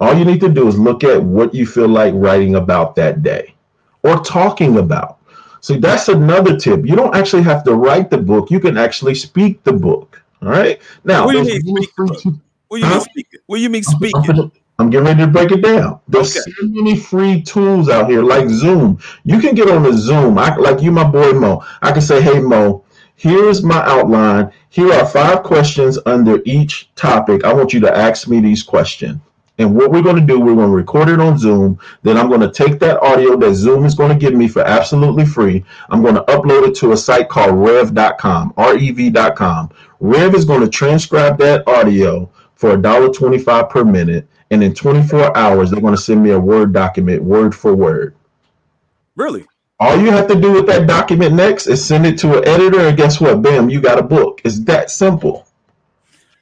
all 0.00 0.14
you 0.18 0.24
need 0.24 0.40
to 0.40 0.48
do 0.48 0.66
is 0.66 0.78
look 0.78 1.04
at 1.04 1.22
what 1.22 1.54
you 1.54 1.66
feel 1.66 1.86
like 1.88 2.12
writing 2.16 2.56
about 2.56 2.96
that 2.96 3.22
day 3.22 3.54
or 4.02 4.18
talking 4.18 4.78
about. 4.78 5.18
See, 5.60 5.76
that's 5.76 6.08
another 6.08 6.56
tip. 6.56 6.86
You 6.86 6.96
don't 6.96 7.14
actually 7.14 7.42
have 7.42 7.62
to 7.64 7.74
write 7.74 8.10
the 8.10 8.18
book, 8.18 8.50
you 8.50 8.58
can 8.60 8.76
actually 8.76 9.14
speak 9.14 9.62
the 9.62 9.72
book. 9.72 10.20
All 10.42 10.48
right. 10.48 10.80
Now, 11.04 11.26
What 11.26 11.32
do 11.32 11.38
you 11.38 11.44
mean 11.44 11.60
speak 11.60 11.74
the 11.74 11.92
free- 11.94 12.06
book? 12.08 12.34
What 12.68 12.78
do 12.80 12.84
you 12.86 12.90
mean 12.92 13.00
speaking? 13.00 13.40
What 13.46 13.56
do 13.56 13.62
you 13.62 13.70
mean 13.70 13.82
speaking? 13.82 14.52
I'm 14.80 14.90
getting 14.90 15.06
ready 15.06 15.20
to 15.20 15.26
break 15.28 15.52
it 15.52 15.62
down. 15.62 16.00
There's 16.08 16.36
Okay. 16.36 16.50
so 16.60 16.66
many 16.68 16.96
free 16.96 17.42
tools 17.42 17.88
out 17.88 18.10
here, 18.10 18.22
like 18.22 18.48
Zoom. 18.48 18.98
You 19.24 19.38
can 19.38 19.54
get 19.54 19.70
on 19.70 19.82
the 19.82 19.92
Zoom. 19.92 20.38
I 20.38 20.56
like 20.56 20.82
you, 20.82 20.90
my 20.90 21.04
boy 21.04 21.32
Mo. 21.32 21.62
I 21.82 21.92
can 21.92 22.02
say, 22.02 22.20
"Hey 22.22 22.40
Mo, 22.40 22.82
here's 23.16 23.62
my 23.62 23.82
outline. 23.84 24.50
Here 24.70 24.92
are 24.92 25.06
five 25.06 25.42
questions 25.42 25.98
under 26.06 26.40
each 26.44 26.90
topic. 26.96 27.44
I 27.44 27.52
want 27.52 27.72
you 27.74 27.80
to 27.80 27.96
ask 27.96 28.26
me 28.28 28.40
these 28.40 28.62
questions." 28.62 29.20
And 29.58 29.74
what 29.76 29.92
we're 29.92 30.00
going 30.02 30.16
to 30.16 30.22
do, 30.22 30.40
we're 30.40 30.54
going 30.54 30.70
to 30.70 30.74
record 30.76 31.10
it 31.10 31.20
on 31.20 31.36
Zoom. 31.36 31.78
Then 32.02 32.16
I'm 32.16 32.28
going 32.28 32.40
to 32.40 32.50
take 32.50 32.78
that 32.80 32.98
audio 33.02 33.36
that 33.36 33.54
Zoom 33.54 33.84
is 33.84 33.94
going 33.94 34.08
to 34.10 34.16
give 34.16 34.32
me 34.32 34.48
for 34.48 34.62
absolutely 34.62 35.26
free. 35.26 35.62
I'm 35.90 36.00
going 36.00 36.14
to 36.14 36.22
upload 36.22 36.66
it 36.68 36.74
to 36.76 36.92
a 36.92 36.96
site 36.96 37.28
called 37.28 37.54
rev.com, 37.56 38.54
R-E-V.com. 38.56 39.68
Rev 40.00 40.34
is 40.34 40.46
going 40.46 40.62
to 40.62 40.68
transcribe 40.68 41.36
that 41.38 41.68
audio 41.68 42.30
for 42.60 42.76
$1.25 42.76 43.70
per 43.70 43.84
minute. 43.84 44.28
And 44.50 44.62
in 44.62 44.74
24 44.74 45.34
hours, 45.34 45.70
they're 45.70 45.80
going 45.80 45.96
to 45.96 46.00
send 46.00 46.22
me 46.22 46.30
a 46.30 46.38
Word 46.38 46.74
document, 46.74 47.22
word 47.22 47.54
for 47.54 47.74
word. 47.74 48.14
Really? 49.16 49.46
All 49.78 49.98
you 49.98 50.10
have 50.10 50.26
to 50.28 50.38
do 50.38 50.52
with 50.52 50.66
that 50.66 50.86
document 50.86 51.34
next 51.34 51.66
is 51.66 51.82
send 51.82 52.04
it 52.04 52.18
to 52.18 52.36
an 52.36 52.46
editor, 52.46 52.80
and 52.80 52.98
guess 52.98 53.18
what? 53.18 53.40
Bam, 53.40 53.70
you 53.70 53.80
got 53.80 53.98
a 53.98 54.02
book. 54.02 54.42
It's 54.44 54.60
that 54.64 54.90
simple. 54.90 55.46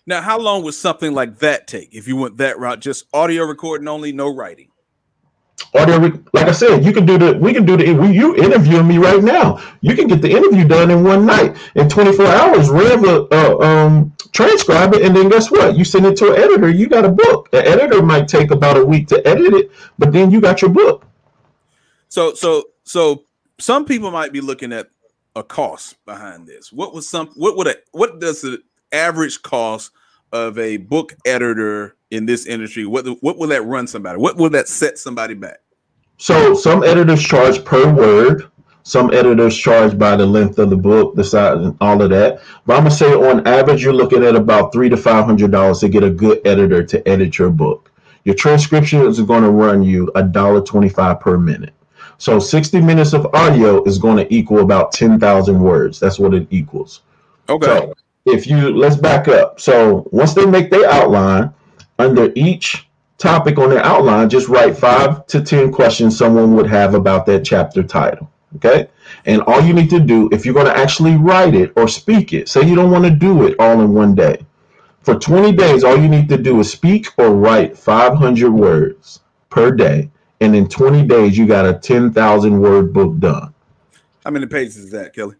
Now, 0.06 0.22
how 0.22 0.40
long 0.40 0.64
would 0.64 0.74
something 0.74 1.12
like 1.12 1.38
that 1.38 1.68
take 1.68 1.94
if 1.94 2.08
you 2.08 2.16
went 2.16 2.38
that 2.38 2.58
route? 2.58 2.80
Just 2.80 3.04
audio 3.14 3.44
recording 3.44 3.86
only, 3.86 4.10
no 4.10 4.34
writing. 4.34 4.70
Audio, 5.74 5.98
like 6.32 6.46
I 6.46 6.52
said, 6.52 6.82
you 6.82 6.94
can 6.94 7.04
do 7.04 7.18
the. 7.18 7.36
We 7.38 7.52
can 7.52 7.66
do 7.66 7.76
the. 7.76 7.92
We, 7.92 8.12
you 8.12 8.34
interviewing 8.36 8.88
me 8.88 8.96
right 8.96 9.22
now. 9.22 9.60
You 9.82 9.94
can 9.94 10.08
get 10.08 10.22
the 10.22 10.30
interview 10.30 10.66
done 10.66 10.90
in 10.90 11.04
one 11.04 11.26
night. 11.26 11.56
In 11.74 11.90
24 11.90 12.26
hours, 12.26 12.70
Rev 12.70 13.04
uh, 13.04 13.26
uh, 13.30 13.58
um, 13.58 14.16
transcribe 14.32 14.94
it, 14.94 15.02
and 15.02 15.14
then 15.14 15.28
guess 15.28 15.50
what? 15.50 15.76
You 15.76 15.84
send 15.84 16.06
it 16.06 16.16
to 16.18 16.32
an 16.32 16.40
editor. 16.40 16.70
You 16.70 16.88
got 16.88 17.04
a 17.04 17.10
book. 17.10 17.50
An 17.52 17.66
editor 17.66 18.02
might 18.02 18.28
take 18.28 18.50
about 18.50 18.78
a 18.78 18.84
week 18.84 19.08
to 19.08 19.26
edit 19.28 19.52
it, 19.52 19.70
but 19.98 20.10
then 20.10 20.30
you 20.30 20.40
got 20.40 20.62
your 20.62 20.70
book. 20.70 21.04
So, 22.08 22.32
so, 22.32 22.70
so, 22.84 23.24
some 23.58 23.84
people 23.84 24.10
might 24.10 24.32
be 24.32 24.40
looking 24.40 24.72
at 24.72 24.88
a 25.36 25.42
cost 25.42 26.02
behind 26.06 26.46
this. 26.46 26.72
What 26.72 26.94
was 26.94 27.06
some? 27.06 27.28
What 27.36 27.58
would 27.58 27.66
a? 27.66 27.74
What 27.92 28.20
does 28.20 28.40
the 28.40 28.62
average 28.90 29.42
cost 29.42 29.90
of 30.32 30.58
a 30.58 30.78
book 30.78 31.14
editor 31.26 31.97
in 32.10 32.26
this 32.26 32.46
industry? 32.46 32.86
What 32.86 33.06
what 33.20 33.38
will 33.38 33.48
that 33.48 33.64
run 33.64 33.86
somebody? 33.86 34.18
What 34.18 34.36
will 34.36 34.50
that 34.50 34.68
set 34.68 34.98
somebody 34.98 35.34
back? 35.34 35.58
So 36.18 36.54
some 36.54 36.82
editors 36.82 37.22
charge 37.22 37.64
per 37.64 37.92
word. 37.92 38.50
Some 38.82 39.12
editors 39.12 39.56
charge 39.56 39.98
by 39.98 40.16
the 40.16 40.24
length 40.24 40.58
of 40.58 40.70
the 40.70 40.76
book, 40.76 41.14
the 41.14 41.22
size, 41.22 41.58
and 41.58 41.76
all 41.80 42.00
of 42.00 42.08
that. 42.10 42.40
But 42.64 42.76
I'm 42.76 42.84
gonna 42.84 42.90
say 42.90 43.12
on 43.12 43.46
average, 43.46 43.84
you're 43.84 43.92
looking 43.92 44.24
at 44.24 44.34
about 44.34 44.72
three 44.72 44.88
to 44.88 44.96
five 44.96 45.26
hundred 45.26 45.50
dollars 45.50 45.80
to 45.80 45.88
get 45.88 46.02
a 46.02 46.10
good 46.10 46.40
editor 46.46 46.82
to 46.82 47.06
edit 47.06 47.38
your 47.38 47.50
book. 47.50 47.90
Your 48.24 48.34
transcription 48.34 49.06
is 49.06 49.20
going 49.20 49.42
to 49.42 49.50
run 49.50 49.82
you 49.82 50.10
a 50.14 50.22
dollar 50.22 50.62
twenty-five 50.62 51.20
per 51.20 51.38
minute. 51.38 51.74
So 52.18 52.40
60 52.40 52.80
minutes 52.80 53.12
of 53.12 53.32
audio 53.32 53.82
is 53.84 53.96
going 53.96 54.16
to 54.16 54.34
equal 54.34 54.58
about 54.58 54.90
10,000 54.90 55.60
words. 55.60 56.00
That's 56.00 56.18
what 56.18 56.34
it 56.34 56.48
equals. 56.50 57.02
Okay. 57.48 57.66
So 57.66 57.94
if 58.26 58.46
you 58.46 58.76
let's 58.76 58.96
back 58.96 59.28
up. 59.28 59.60
So 59.60 60.08
once 60.10 60.34
they 60.34 60.44
make 60.44 60.70
their 60.70 60.90
outline, 60.90 61.54
under 61.98 62.32
each 62.34 62.88
topic 63.18 63.58
on 63.58 63.70
their 63.70 63.84
outline, 63.84 64.28
just 64.28 64.48
write 64.48 64.76
five 64.76 65.26
to 65.26 65.42
ten 65.42 65.72
questions 65.72 66.16
someone 66.16 66.54
would 66.54 66.68
have 66.68 66.94
about 66.94 67.26
that 67.26 67.44
chapter 67.44 67.82
title. 67.82 68.30
Okay. 68.56 68.88
And 69.26 69.42
all 69.42 69.60
you 69.60 69.74
need 69.74 69.90
to 69.90 70.00
do, 70.00 70.28
if 70.32 70.44
you're 70.44 70.54
going 70.54 70.66
to 70.66 70.76
actually 70.76 71.16
write 71.16 71.54
it 71.54 71.72
or 71.76 71.88
speak 71.88 72.32
it, 72.32 72.48
say 72.48 72.66
you 72.66 72.74
don't 72.74 72.90
want 72.90 73.04
to 73.04 73.10
do 73.10 73.46
it 73.46 73.56
all 73.58 73.80
in 73.80 73.92
one 73.92 74.14
day. 74.14 74.44
For 75.02 75.18
20 75.18 75.52
days, 75.52 75.84
all 75.84 75.98
you 75.98 76.08
need 76.08 76.28
to 76.28 76.38
do 76.38 76.60
is 76.60 76.70
speak 76.70 77.08
or 77.18 77.30
write 77.30 77.76
500 77.76 78.50
words 78.50 79.20
per 79.50 79.70
day. 79.70 80.10
And 80.40 80.54
in 80.54 80.68
20 80.68 81.06
days, 81.06 81.36
you 81.36 81.46
got 81.46 81.66
a 81.66 81.74
10,000 81.74 82.60
word 82.60 82.92
book 82.92 83.18
done. 83.18 83.54
How 84.24 84.30
many 84.30 84.46
pages 84.46 84.76
is 84.76 84.90
that, 84.92 85.14
Kelly? 85.14 85.34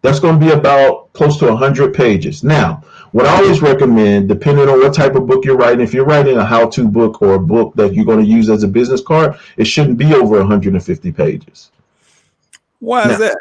That's 0.00 0.20
going 0.20 0.38
to 0.38 0.46
be 0.46 0.52
about 0.52 1.12
close 1.12 1.38
to 1.38 1.46
100 1.46 1.94
pages. 1.94 2.42
Now, 2.42 2.82
what 3.12 3.26
I 3.26 3.36
always 3.36 3.62
recommend, 3.62 4.28
depending 4.28 4.68
on 4.68 4.80
what 4.80 4.94
type 4.94 5.14
of 5.14 5.26
book 5.26 5.44
you're 5.44 5.56
writing, 5.56 5.80
if 5.80 5.94
you're 5.94 6.04
writing 6.04 6.36
a 6.38 6.44
how 6.44 6.68
to 6.70 6.88
book 6.88 7.22
or 7.22 7.34
a 7.34 7.38
book 7.38 7.74
that 7.76 7.94
you're 7.94 8.04
going 8.04 8.24
to 8.24 8.30
use 8.30 8.50
as 8.50 8.62
a 8.62 8.68
business 8.68 9.00
card, 9.00 9.38
it 9.56 9.64
shouldn't 9.64 9.98
be 9.98 10.14
over 10.14 10.38
150 10.38 11.12
pages. 11.12 11.70
Why 12.80 13.04
Now- 13.04 13.10
is 13.10 13.18
that? 13.18 13.38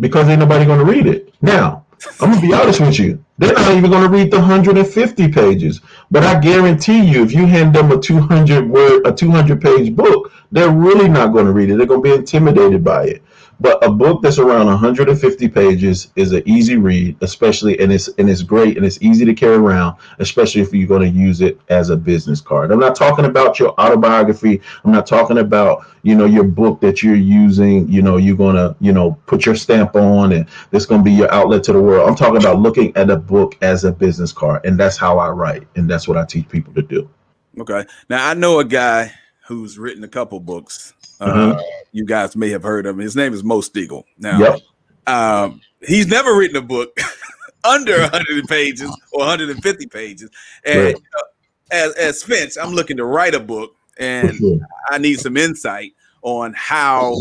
because 0.00 0.28
ain't 0.28 0.40
nobody 0.40 0.64
going 0.64 0.78
to 0.78 0.84
read 0.84 1.06
it. 1.06 1.34
Now, 1.42 1.84
I'm 2.20 2.30
going 2.30 2.40
to 2.40 2.46
be 2.46 2.52
honest 2.54 2.80
with 2.80 2.98
you. 2.98 3.24
They're 3.38 3.52
not 3.52 3.74
even 3.74 3.90
going 3.90 4.04
to 4.04 4.08
read 4.08 4.30
the 4.30 4.38
150 4.38 5.28
pages. 5.32 5.80
But 6.10 6.24
I 6.24 6.38
guarantee 6.38 7.04
you, 7.04 7.24
if 7.24 7.32
you 7.32 7.46
hand 7.46 7.74
them 7.74 7.90
a 7.90 7.98
200 8.00 8.68
word, 8.68 9.06
a 9.06 9.12
200 9.12 9.60
page 9.60 9.94
book, 9.94 10.32
they're 10.52 10.70
really 10.70 11.08
not 11.08 11.32
going 11.32 11.46
to 11.46 11.52
read 11.52 11.70
it. 11.70 11.76
They're 11.76 11.86
going 11.86 12.02
to 12.02 12.08
be 12.08 12.14
intimidated 12.14 12.84
by 12.84 13.06
it. 13.06 13.22
But 13.60 13.84
a 13.84 13.90
book 13.90 14.22
that's 14.22 14.38
around 14.38 14.66
150 14.66 15.48
pages 15.48 16.12
is 16.14 16.32
an 16.32 16.42
easy 16.46 16.76
read, 16.76 17.16
especially 17.22 17.78
and 17.80 17.92
it's 17.92 18.08
and 18.18 18.30
it's 18.30 18.42
great 18.42 18.76
and 18.76 18.86
it's 18.86 19.02
easy 19.02 19.24
to 19.24 19.34
carry 19.34 19.56
around, 19.56 19.96
especially 20.20 20.60
if 20.60 20.72
you're 20.72 20.86
going 20.86 21.02
to 21.02 21.18
use 21.18 21.40
it 21.40 21.60
as 21.68 21.90
a 21.90 21.96
business 21.96 22.40
card. 22.40 22.70
I'm 22.70 22.78
not 22.78 22.94
talking 22.94 23.24
about 23.24 23.58
your 23.58 23.74
autobiography. 23.80 24.60
I'm 24.84 24.92
not 24.92 25.06
talking 25.06 25.38
about 25.38 25.86
you 26.02 26.14
know 26.14 26.24
your 26.24 26.44
book 26.44 26.80
that 26.82 27.02
you're 27.02 27.16
using. 27.16 27.88
You 27.88 28.02
know 28.02 28.16
you're 28.16 28.36
going 28.36 28.56
to 28.56 28.76
you 28.80 28.92
know 28.92 29.18
put 29.26 29.44
your 29.44 29.56
stamp 29.56 29.96
on 29.96 30.32
and 30.32 30.46
it's 30.70 30.86
going 30.86 31.00
to 31.00 31.04
be 31.04 31.12
your 31.12 31.32
outlet 31.32 31.64
to 31.64 31.72
the 31.72 31.82
world. 31.82 32.08
I'm 32.08 32.16
talking 32.16 32.36
about 32.36 32.60
looking 32.60 32.96
at 32.96 33.10
a 33.10 33.16
book 33.16 33.56
as 33.62 33.84
a 33.84 33.90
business 33.90 34.32
card, 34.32 34.64
and 34.66 34.78
that's 34.78 34.96
how 34.96 35.18
I 35.18 35.30
write, 35.30 35.66
and 35.74 35.90
that's 35.90 36.06
what 36.06 36.16
I 36.16 36.24
teach 36.24 36.48
people 36.48 36.72
to 36.74 36.82
do. 36.82 37.10
Okay. 37.58 37.84
Now 38.08 38.28
I 38.28 38.34
know 38.34 38.60
a 38.60 38.64
guy 38.64 39.12
who's 39.48 39.78
written 39.78 40.04
a 40.04 40.08
couple 40.08 40.38
books. 40.38 40.92
Uh, 41.20 41.60
you 41.92 42.04
guys 42.04 42.36
may 42.36 42.50
have 42.50 42.62
heard 42.62 42.86
of 42.86 42.96
him. 42.96 43.00
His 43.02 43.16
name 43.16 43.32
is 43.32 43.42
Mo 43.42 43.60
Stiegel. 43.60 44.04
Now, 44.18 44.38
Yep. 44.38 44.60
um, 45.06 45.60
he's 45.86 46.06
never 46.06 46.36
written 46.36 46.56
a 46.56 46.62
book 46.62 46.96
under 47.64 48.00
100 48.02 48.46
pages 48.46 48.90
or 49.12 49.20
150 49.20 49.86
pages. 49.86 50.30
And 50.64 50.78
Right. 50.80 50.94
uh, 50.96 51.22
as, 51.70 51.94
as 51.94 52.22
Finch, 52.22 52.56
I'm 52.60 52.72
looking 52.72 52.96
to 52.98 53.04
write 53.04 53.34
a 53.34 53.40
book, 53.40 53.74
and 53.98 54.36
sure. 54.38 54.58
I 54.90 54.98
need 54.98 55.18
some 55.20 55.36
insight 55.36 55.92
on 56.22 56.54
how 56.56 57.20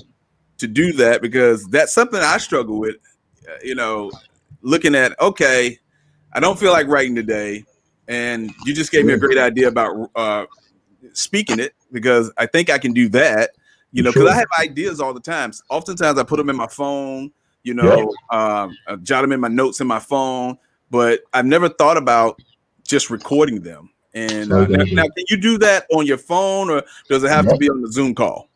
to 0.58 0.68
do 0.68 0.94
that 0.94 1.22
because 1.22 1.66
that's 1.68 1.94
something 1.94 2.20
I 2.20 2.38
struggle 2.38 2.80
with. 2.80 2.96
Uh, 3.48 3.54
you 3.64 3.76
know, 3.76 4.12
looking 4.62 4.96
at 4.96 5.20
okay, 5.20 5.80
I 6.34 6.40
don't 6.40 6.60
feel 6.60 6.72
like 6.72 6.88
writing 6.88 7.16
today, 7.16 7.66
and 8.08 8.54
you 8.66 8.74
just 8.74 8.92
gave 8.92 9.06
me 9.06 9.14
a 9.14 9.18
great 9.18 9.38
idea 9.38 9.68
about 9.68 10.12
uh, 10.16 10.46
speaking 11.14 11.60
it 11.60 11.74
because 11.92 12.32
I 12.38 12.46
think 12.46 12.70
I 12.70 12.78
can 12.78 12.94
do 12.94 13.10
that. 13.10 13.52
You 13.92 14.04
know, 14.04 14.12
because 14.12 14.24
Sure. 14.24 14.32
I 14.32 14.36
have 14.36 14.48
ideas 14.60 15.00
all 15.00 15.14
the 15.14 15.20
time. 15.20 15.52
Oftentimes, 15.70 16.20
I 16.20 16.24
put 16.24 16.38
them 16.38 16.50
in 16.50 16.56
my 16.56 16.68
phone. 16.68 17.32
You 17.64 17.74
know, 17.74 18.14
um, 18.32 18.78
I 18.88 18.96
jot 19.02 19.24
them 19.24 19.32
in 19.34 19.40
my 19.40 19.48
notes 19.50 19.82
in 19.82 19.88
my 19.88 20.00
phone, 20.00 20.58
but 20.90 21.22
I've 21.34 21.46
never 21.46 21.68
thought 21.68 21.98
about 21.98 22.40
just 22.84 23.10
recording 23.10 23.62
them. 23.62 23.90
And 24.14 24.52
uh, 24.52 24.66
now, 24.68 24.84
now, 24.92 25.04
can 25.04 25.26
you 25.30 25.38
do 25.38 25.58
that 25.60 25.86
on 25.94 26.06
your 26.06 26.18
phone, 26.18 26.70
or 26.70 26.84
does 27.10 27.24
it 27.24 27.30
have 27.30 27.48
to 27.48 27.58
be 27.58 27.70
on 27.70 27.82
the 27.82 27.92
Zoom 27.92 28.16
call? 28.16 28.50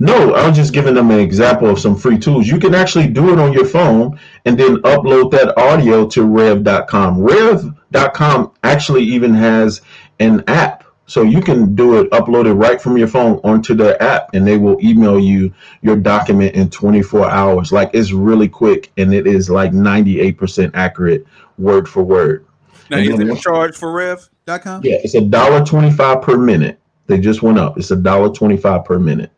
No, 0.00 0.34
I 0.34 0.46
was 0.46 0.56
just 0.56 0.72
giving 0.72 0.94
them 0.94 1.10
an 1.10 1.18
example 1.18 1.68
of 1.68 1.78
some 1.78 1.96
free 1.96 2.18
tools. 2.18 2.46
You 2.46 2.60
can 2.60 2.74
actually 2.74 3.08
do 3.08 3.32
it 3.32 3.38
on 3.40 3.52
your 3.52 3.64
phone 3.64 4.18
and 4.44 4.58
then 4.58 4.76
upload 4.78 5.30
that 5.32 5.58
audio 5.58 6.06
to 6.08 6.24
rev.com. 6.24 7.20
Rev.com 7.20 8.52
actually 8.62 9.02
even 9.02 9.34
has 9.34 9.80
an 10.20 10.44
app. 10.46 10.84
So 11.08 11.22
you 11.22 11.40
can 11.40 11.74
do 11.74 11.98
it, 12.00 12.10
upload 12.10 12.46
it 12.46 12.52
right 12.52 12.80
from 12.80 12.98
your 12.98 13.08
phone 13.08 13.40
onto 13.42 13.74
the 13.74 14.00
app, 14.02 14.28
and 14.34 14.46
they 14.46 14.58
will 14.58 14.78
email 14.84 15.18
you 15.18 15.52
your 15.80 15.96
document 15.96 16.54
in 16.54 16.68
24 16.68 17.30
hours. 17.30 17.72
Like 17.72 17.90
it's 17.94 18.12
really 18.12 18.46
quick 18.46 18.92
and 18.98 19.14
it 19.14 19.26
is 19.26 19.48
like 19.48 19.72
98% 19.72 20.70
accurate 20.74 21.26
word 21.56 21.88
for 21.88 22.02
word. 22.02 22.44
Now, 22.90 22.98
And 22.98 23.06
is 23.06 23.10
then 23.12 23.18
there 23.20 23.28
a 23.28 23.30
once- 23.32 23.42
charge 23.42 23.76
for 23.76 23.90
Rev.com? 23.90 24.82
Yeah, 24.84 24.96
it's 25.02 25.14
a 25.14 25.22
dollar 25.22 25.64
twenty-five 25.64 26.20
per 26.22 26.36
minute. 26.36 26.78
They 27.06 27.18
just 27.18 27.42
went 27.42 27.58
up. 27.58 27.78
It's 27.78 27.90
a 27.90 27.96
dollar 27.96 28.28
twenty-five 28.32 28.84
per 28.84 28.98
minute. 28.98 29.32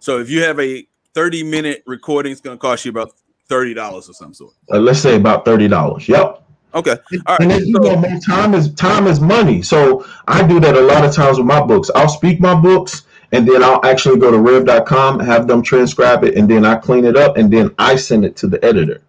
So 0.00 0.18
if 0.18 0.28
you 0.28 0.42
have 0.42 0.60
a 0.60 0.86
30 1.14 1.42
minute 1.42 1.82
recording, 1.86 2.32
it's 2.32 2.40
going 2.42 2.56
to 2.58 2.60
cost 2.60 2.84
you 2.84 2.90
about 2.90 3.12
$30 3.48 3.94
or 3.94 4.02
some 4.12 4.34
sort. 4.34 4.52
Uh, 4.70 4.78
let's 4.78 4.98
say 5.00 5.16
about 5.16 5.44
thirty 5.46 5.68
dollars. 5.68 6.06
Yep. 6.06 6.43
Okay. 6.74 6.96
All 7.26 7.36
and 7.38 7.50
right. 7.50 7.60
then, 7.60 7.66
you 7.66 7.78
know, 7.78 7.96
man, 7.96 8.20
time 8.20 8.52
is 8.54 8.72
time 8.74 9.06
is 9.06 9.20
money. 9.20 9.62
So 9.62 10.06
I 10.26 10.46
do 10.46 10.58
that 10.60 10.74
a 10.74 10.80
lot 10.80 11.04
of 11.04 11.14
times 11.14 11.38
with 11.38 11.46
my 11.46 11.64
books. 11.64 11.90
I'll 11.94 12.08
speak 12.08 12.40
my 12.40 12.54
books 12.54 13.04
and 13.32 13.48
then 13.48 13.62
I'll 13.62 13.84
actually 13.84 14.18
go 14.18 14.30
to 14.30 14.38
rev.com, 14.38 15.20
have 15.20 15.46
them 15.46 15.62
transcribe 15.62 16.24
it, 16.24 16.36
and 16.36 16.48
then 16.48 16.64
I 16.64 16.76
clean 16.76 17.04
it 17.04 17.16
up 17.16 17.36
and 17.36 17.52
then 17.52 17.74
I 17.78 17.96
send 17.96 18.24
it 18.24 18.36
to 18.36 18.48
the 18.48 18.62
editor. 18.64 19.02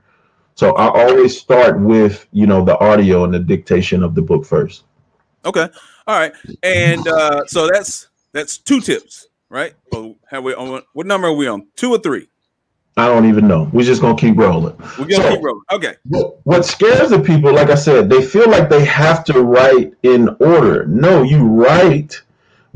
So 0.56 0.74
I 0.76 0.88
always 0.88 1.38
start 1.38 1.80
with, 1.80 2.28
you 2.32 2.48
know, 2.48 2.64
the 2.64 2.80
audio 2.80 3.24
and 3.24 3.34
the 3.34 3.40
dictation 3.40 4.04
of 4.04 4.16
the 4.16 4.22
book 4.22 4.46
first. 4.46 4.84
Okay. 5.44 5.68
All 6.08 6.20
right. 6.20 6.34
And 6.64 7.08
uh, 7.08 7.46
so 7.48 7.68
that's 7.72 8.08
that's 8.32 8.58
two 8.58 8.80
tips, 8.80 9.28
right? 9.50 9.74
So 9.92 10.18
have 10.30 10.44
we 10.44 10.54
on 10.54 10.82
what 10.94 11.06
number 11.08 11.28
are 11.28 11.34
we 11.34 11.48
on? 11.48 11.68
Two 11.76 11.92
or 11.92 12.00
three? 12.00 12.28
I 12.98 13.08
don't 13.08 13.28
even 13.28 13.48
know. 13.48 13.70
We're 13.74 13.86
just 13.86 14.02
gonna 14.02 14.16
keep 14.16 14.38
rolling. 14.38 14.76
We're 14.98 15.06
gonna 15.06 15.24
So- 15.24 15.36
keep 15.36 15.44
rolling. 15.44 15.62
Okay. 15.72 15.94
What, 16.08 16.38
what 16.44 16.66
scares 16.66 17.10
the 17.10 17.20
people, 17.20 17.54
like 17.54 17.70
I 17.70 17.76
said, 17.76 18.10
they 18.10 18.22
feel 18.22 18.50
like 18.50 18.70
they 18.70 18.86
have 18.86 19.24
to 19.26 19.42
write 19.42 19.94
in 20.04 20.30
order. 20.40 20.86
No, 20.88 21.22
you 21.24 21.44
write 21.44 22.22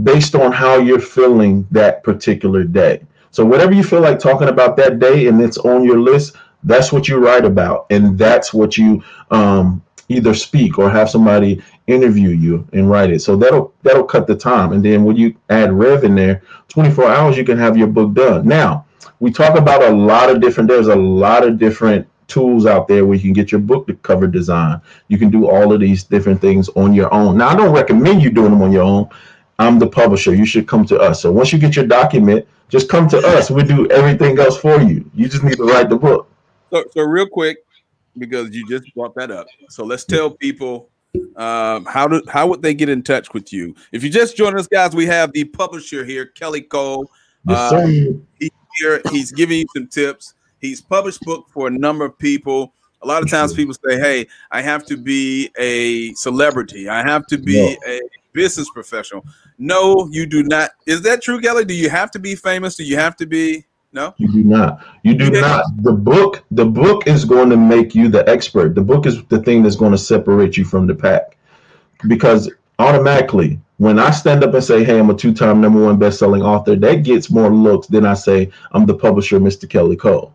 based 0.03 0.35
on 0.35 0.51
how 0.51 0.77
you're 0.77 0.99
feeling 0.99 1.65
that 1.71 2.03
particular 2.03 2.63
day. 2.63 3.01
So 3.31 3.45
whatever 3.45 3.73
you 3.73 3.83
feel 3.83 4.01
like 4.01 4.19
talking 4.19 4.47
about 4.49 4.75
that 4.77 4.99
day 4.99 5.27
and 5.27 5.39
it's 5.41 5.57
on 5.59 5.83
your 5.83 5.99
list, 5.99 6.35
that's 6.63 6.91
what 6.91 7.07
you 7.07 7.17
write 7.17 7.45
about, 7.45 7.85
and 7.89 8.17
that's 8.17 8.53
what 8.53 8.77
you 8.77 9.01
um, 9.31 9.81
either 10.09 10.33
speak 10.33 10.77
or 10.77 10.89
have 10.89 11.09
somebody 11.09 11.61
interview 11.87 12.29
you 12.29 12.67
and 12.73 12.89
write 12.89 13.09
it. 13.11 13.21
So 13.21 13.35
that'll 13.37 13.73
that'll 13.83 14.03
cut 14.03 14.27
the 14.27 14.35
time. 14.35 14.73
And 14.73 14.83
then 14.83 15.05
when 15.05 15.15
you 15.15 15.35
add 15.49 15.71
Rev 15.71 16.03
in 16.03 16.15
there, 16.15 16.41
24 16.67 17.09
hours 17.09 17.37
you 17.37 17.45
can 17.45 17.57
have 17.57 17.77
your 17.77 17.87
book 17.87 18.13
done. 18.13 18.45
Now 18.47 18.85
we 19.19 19.31
talk 19.31 19.57
about 19.57 19.83
a 19.83 19.89
lot 19.89 20.29
of 20.29 20.41
different. 20.41 20.69
There's 20.69 20.87
a 20.87 20.95
lot 20.95 21.45
of 21.45 21.57
different 21.57 22.07
tools 22.27 22.65
out 22.65 22.87
there 22.87 23.05
where 23.05 23.15
you 23.15 23.23
can 23.23 23.33
get 23.33 23.51
your 23.51 23.59
book 23.59 23.87
to 23.87 23.95
cover 23.95 24.27
design. 24.27 24.79
You 25.07 25.17
can 25.17 25.29
do 25.29 25.49
all 25.49 25.73
of 25.73 25.79
these 25.79 26.03
different 26.03 26.39
things 26.39 26.69
on 26.69 26.93
your 26.93 27.13
own. 27.13 27.37
Now 27.37 27.49
I 27.49 27.55
don't 27.55 27.73
recommend 27.73 28.21
you 28.21 28.29
doing 28.29 28.51
them 28.51 28.61
on 28.61 28.71
your 28.71 28.83
own. 28.83 29.09
I'm 29.57 29.79
the 29.79 29.87
publisher. 29.87 30.33
You 30.33 30.45
should 30.45 30.67
come 30.67 30.85
to 30.85 30.99
us. 30.99 31.21
So 31.21 31.31
once 31.31 31.51
you 31.51 31.59
get 31.59 31.75
your 31.75 31.85
document, 31.85 32.47
just 32.69 32.87
come 32.87 33.09
to 33.09 33.17
us. 33.17 33.51
We 33.51 33.63
do 33.63 33.89
everything 33.89 34.39
else 34.39 34.57
for 34.57 34.79
you. 34.79 35.09
You 35.13 35.27
just 35.27 35.43
need 35.43 35.57
to 35.57 35.63
write 35.63 35.89
the 35.89 35.97
book. 35.97 36.31
So 36.71 36.85
so 36.91 37.01
real 37.01 37.27
quick, 37.27 37.57
because 38.17 38.55
you 38.55 38.65
just 38.69 38.93
brought 38.95 39.15
that 39.15 39.31
up. 39.31 39.47
So 39.69 39.83
let's 39.83 40.05
tell 40.05 40.29
people 40.29 40.89
um, 41.35 41.85
how 41.85 42.07
do 42.07 42.21
how 42.29 42.47
would 42.47 42.61
they 42.61 42.73
get 42.73 42.89
in 42.89 43.01
touch 43.01 43.33
with 43.33 43.51
you? 43.51 43.75
If 43.91 44.03
you 44.03 44.09
just 44.09 44.37
joined 44.37 44.57
us, 44.57 44.67
guys, 44.67 44.95
we 44.95 45.07
have 45.07 45.33
the 45.33 45.45
publisher 45.45 46.05
here, 46.05 46.27
Kelly 46.27 46.61
Cole. 46.61 47.09
Yes, 47.47 47.69
sir. 47.69 48.13
Here. 48.79 49.01
He's 49.11 49.31
giving 49.31 49.59
you 49.59 49.65
some 49.75 49.87
tips. 49.87 50.33
He's 50.59 50.81
published 50.81 51.21
book 51.21 51.47
for 51.53 51.67
a 51.67 51.71
number 51.71 52.05
of 52.05 52.17
people. 52.17 52.73
A 53.01 53.07
lot 53.07 53.23
of 53.23 53.29
times 53.29 53.53
people 53.53 53.73
say, 53.73 53.97
"Hey, 53.97 54.27
I 54.51 54.61
have 54.61 54.85
to 54.87 54.97
be 54.97 55.49
a 55.57 56.13
celebrity. 56.15 56.89
I 56.89 57.01
have 57.01 57.25
to 57.27 57.37
be 57.37 57.77
a 57.87 58.01
business 58.33 58.69
professional." 58.69 59.25
No, 59.57 60.07
you 60.11 60.25
do 60.25 60.43
not. 60.43 60.71
Is 60.85 61.01
that 61.03 61.21
true, 61.21 61.39
Kelly? 61.39 61.65
Do 61.65 61.73
you 61.73 61.89
have 61.89 62.11
to 62.11 62.19
be 62.19 62.35
famous? 62.35 62.75
Do 62.75 62.83
you 62.83 62.97
have 62.97 63.15
to 63.17 63.25
be? 63.25 63.65
No. 63.91 64.13
You 64.17 64.31
do 64.31 64.43
not. 64.43 64.85
You 65.03 65.15
do 65.15 65.31
Yeah. 65.33 65.41
not. 65.41 65.65
The 65.81 65.93
book, 65.93 66.43
the 66.51 66.65
book 66.65 67.07
is 67.07 67.25
going 67.25 67.49
to 67.49 67.57
make 67.57 67.95
you 67.95 68.07
the 68.07 68.27
expert. 68.29 68.75
The 68.75 68.81
book 68.81 69.05
is 69.05 69.23
the 69.29 69.41
thing 69.41 69.63
that's 69.63 69.75
going 69.75 69.91
to 69.93 69.97
separate 69.97 70.57
you 70.57 70.65
from 70.65 70.85
the 70.85 70.93
pack. 70.93 71.37
Because 72.07 72.51
automatically, 72.77 73.59
when 73.79 73.97
I 73.97 74.11
stand 74.11 74.43
up 74.43 74.53
and 74.53 74.63
say, 74.63 74.83
"Hey, 74.83 74.99
I'm 74.99 75.09
a 75.09 75.13
two-time 75.13 75.61
number 75.61 75.81
one 75.83 75.97
best-selling 75.97 76.43
author," 76.43 76.75
that 76.75 77.03
gets 77.03 77.31
more 77.31 77.49
looks 77.49 77.87
than 77.87 78.05
I 78.05 78.13
say, 78.13 78.49
"I'm 78.73 78.85
the 78.85 78.93
publisher, 78.93 79.39
Mr. 79.39 79.67
Kelly 79.67 79.95
Cole." 79.95 80.33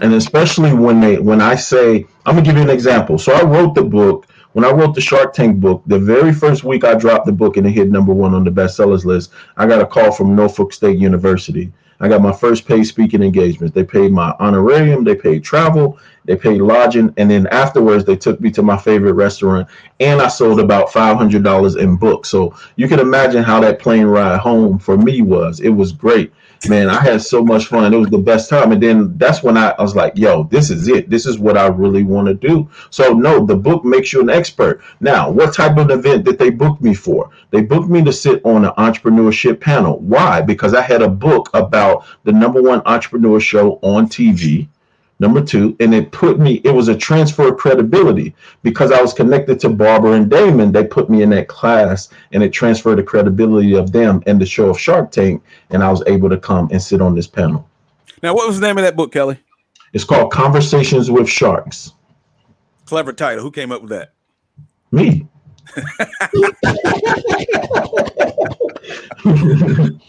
And 0.00 0.12
especially 0.14 0.72
when 0.72 1.00
they, 1.00 1.18
when 1.18 1.40
I 1.40 1.54
say, 1.54 2.06
I'm 2.26 2.34
gonna 2.34 2.42
give 2.44 2.56
you 2.56 2.62
an 2.62 2.70
example. 2.70 3.16
So 3.16 3.32
I 3.32 3.42
wrote 3.44 3.74
the 3.74 3.84
book. 3.84 4.26
When 4.52 4.64
I 4.64 4.70
wrote 4.72 4.94
the 4.94 5.00
Shark 5.00 5.34
Tank 5.34 5.60
book, 5.60 5.82
the 5.86 5.98
very 5.98 6.32
first 6.32 6.64
week 6.64 6.84
I 6.84 6.94
dropped 6.94 7.26
the 7.26 7.32
book 7.32 7.56
and 7.56 7.66
it 7.66 7.70
hit 7.72 7.90
number 7.90 8.12
one 8.12 8.34
on 8.34 8.44
the 8.44 8.50
bestsellers 8.50 9.04
list, 9.04 9.30
I 9.56 9.66
got 9.66 9.80
a 9.80 9.86
call 9.86 10.10
from 10.10 10.34
Norfolk 10.34 10.72
State 10.72 10.98
University. 10.98 11.72
I 12.00 12.08
got 12.08 12.22
my 12.22 12.32
first 12.32 12.66
paid 12.66 12.84
speaking 12.84 13.22
engagement. 13.22 13.74
They 13.74 13.84
paid 13.84 14.12
my 14.12 14.34
honorarium, 14.38 15.02
they 15.04 15.16
paid 15.16 15.42
travel, 15.42 15.98
they 16.26 16.36
paid 16.36 16.60
lodging, 16.60 17.12
and 17.16 17.30
then 17.30 17.46
afterwards 17.48 18.04
they 18.04 18.16
took 18.16 18.40
me 18.40 18.50
to 18.52 18.62
my 18.62 18.76
favorite 18.76 19.14
restaurant. 19.14 19.68
And 19.98 20.20
I 20.20 20.28
sold 20.28 20.60
about 20.60 20.92
five 20.92 21.16
hundred 21.16 21.42
dollars 21.42 21.76
in 21.76 21.96
books. 21.96 22.28
So 22.28 22.54
you 22.76 22.86
can 22.86 23.00
imagine 23.00 23.42
how 23.42 23.60
that 23.60 23.80
plane 23.80 24.06
ride 24.06 24.38
home 24.38 24.78
for 24.78 24.96
me 24.96 25.22
was. 25.22 25.60
It 25.60 25.70
was 25.70 25.92
great, 25.92 26.32
man. 26.66 26.88
I 26.88 27.00
had 27.00 27.22
so 27.22 27.44
much 27.44 27.66
fun. 27.66 27.92
It 27.92 27.98
was 27.98 28.08
the 28.08 28.18
best 28.18 28.48
time. 28.48 28.72
And 28.72 28.82
then 28.82 29.16
that's 29.18 29.42
when 29.42 29.56
I, 29.56 29.70
I 29.78 29.82
was 29.82 29.94
like, 29.94 30.16
"Yo, 30.16 30.44
this 30.44 30.70
is 30.70 30.88
it. 30.88 31.10
This 31.10 31.26
is 31.26 31.38
what 31.38 31.58
I 31.58 31.66
really 31.66 32.02
want 32.02 32.28
to 32.28 32.34
do." 32.34 32.68
So 32.90 33.12
no, 33.12 33.44
the 33.44 33.56
book 33.56 33.84
makes 33.84 34.12
you 34.12 34.20
an 34.20 34.30
expert. 34.30 34.80
Now, 35.00 35.30
what 35.30 35.54
type 35.54 35.76
of 35.76 35.90
event 35.90 36.24
did 36.24 36.38
they 36.38 36.50
book 36.50 36.80
me 36.80 36.94
for? 36.94 37.30
They 37.50 37.60
booked 37.60 37.88
me 37.88 38.02
to 38.04 38.12
sit 38.12 38.44
on 38.44 38.64
an 38.64 38.72
entrepreneurship 38.78 39.60
panel. 39.60 39.98
Why? 40.00 40.40
Because 40.40 40.74
I 40.74 40.82
had 40.82 41.02
a 41.02 41.08
book 41.08 41.50
about 41.54 42.04
the 42.24 42.32
number 42.32 42.62
one 42.62 42.82
entrepreneur 42.86 43.40
show 43.40 43.78
on 43.82 44.08
TV. 44.08 44.68
Number 45.20 45.42
two, 45.42 45.76
and 45.80 45.92
it 45.92 46.12
put 46.12 46.38
me, 46.38 46.60
it 46.64 46.70
was 46.70 46.86
a 46.86 46.96
transfer 46.96 47.48
of 47.48 47.58
credibility 47.58 48.36
because 48.62 48.92
I 48.92 49.02
was 49.02 49.12
connected 49.12 49.58
to 49.60 49.68
Barbara 49.68 50.12
and 50.12 50.30
Daymond. 50.30 50.72
They 50.72 50.84
put 50.84 51.10
me 51.10 51.22
in 51.22 51.30
that 51.30 51.48
class 51.48 52.08
and 52.32 52.42
it 52.42 52.52
transferred 52.52 52.98
the 52.98 53.02
credibility 53.02 53.74
of 53.74 53.90
them 53.90 54.22
and 54.26 54.40
the 54.40 54.46
show 54.46 54.70
of 54.70 54.78
Shark 54.78 55.10
Tank. 55.10 55.42
And 55.70 55.82
I 55.82 55.90
was 55.90 56.04
able 56.06 56.28
to 56.28 56.36
come 56.36 56.68
and 56.70 56.80
sit 56.80 57.00
on 57.00 57.16
this 57.16 57.26
panel. 57.26 57.68
Now, 58.22 58.34
what 58.34 58.46
was 58.46 58.60
the 58.60 58.66
name 58.66 58.78
of 58.78 58.84
that 58.84 58.94
book, 58.94 59.12
Kelly? 59.12 59.38
It's 59.92 60.04
called 60.04 60.30
Conversations 60.30 61.10
with 61.10 61.28
Sharks. 61.28 61.94
Clever 62.84 63.12
title. 63.12 63.42
Who 63.42 63.50
came 63.50 63.72
up 63.72 63.82
with 63.82 63.90
that? 63.90 64.12
Me. 64.92 65.26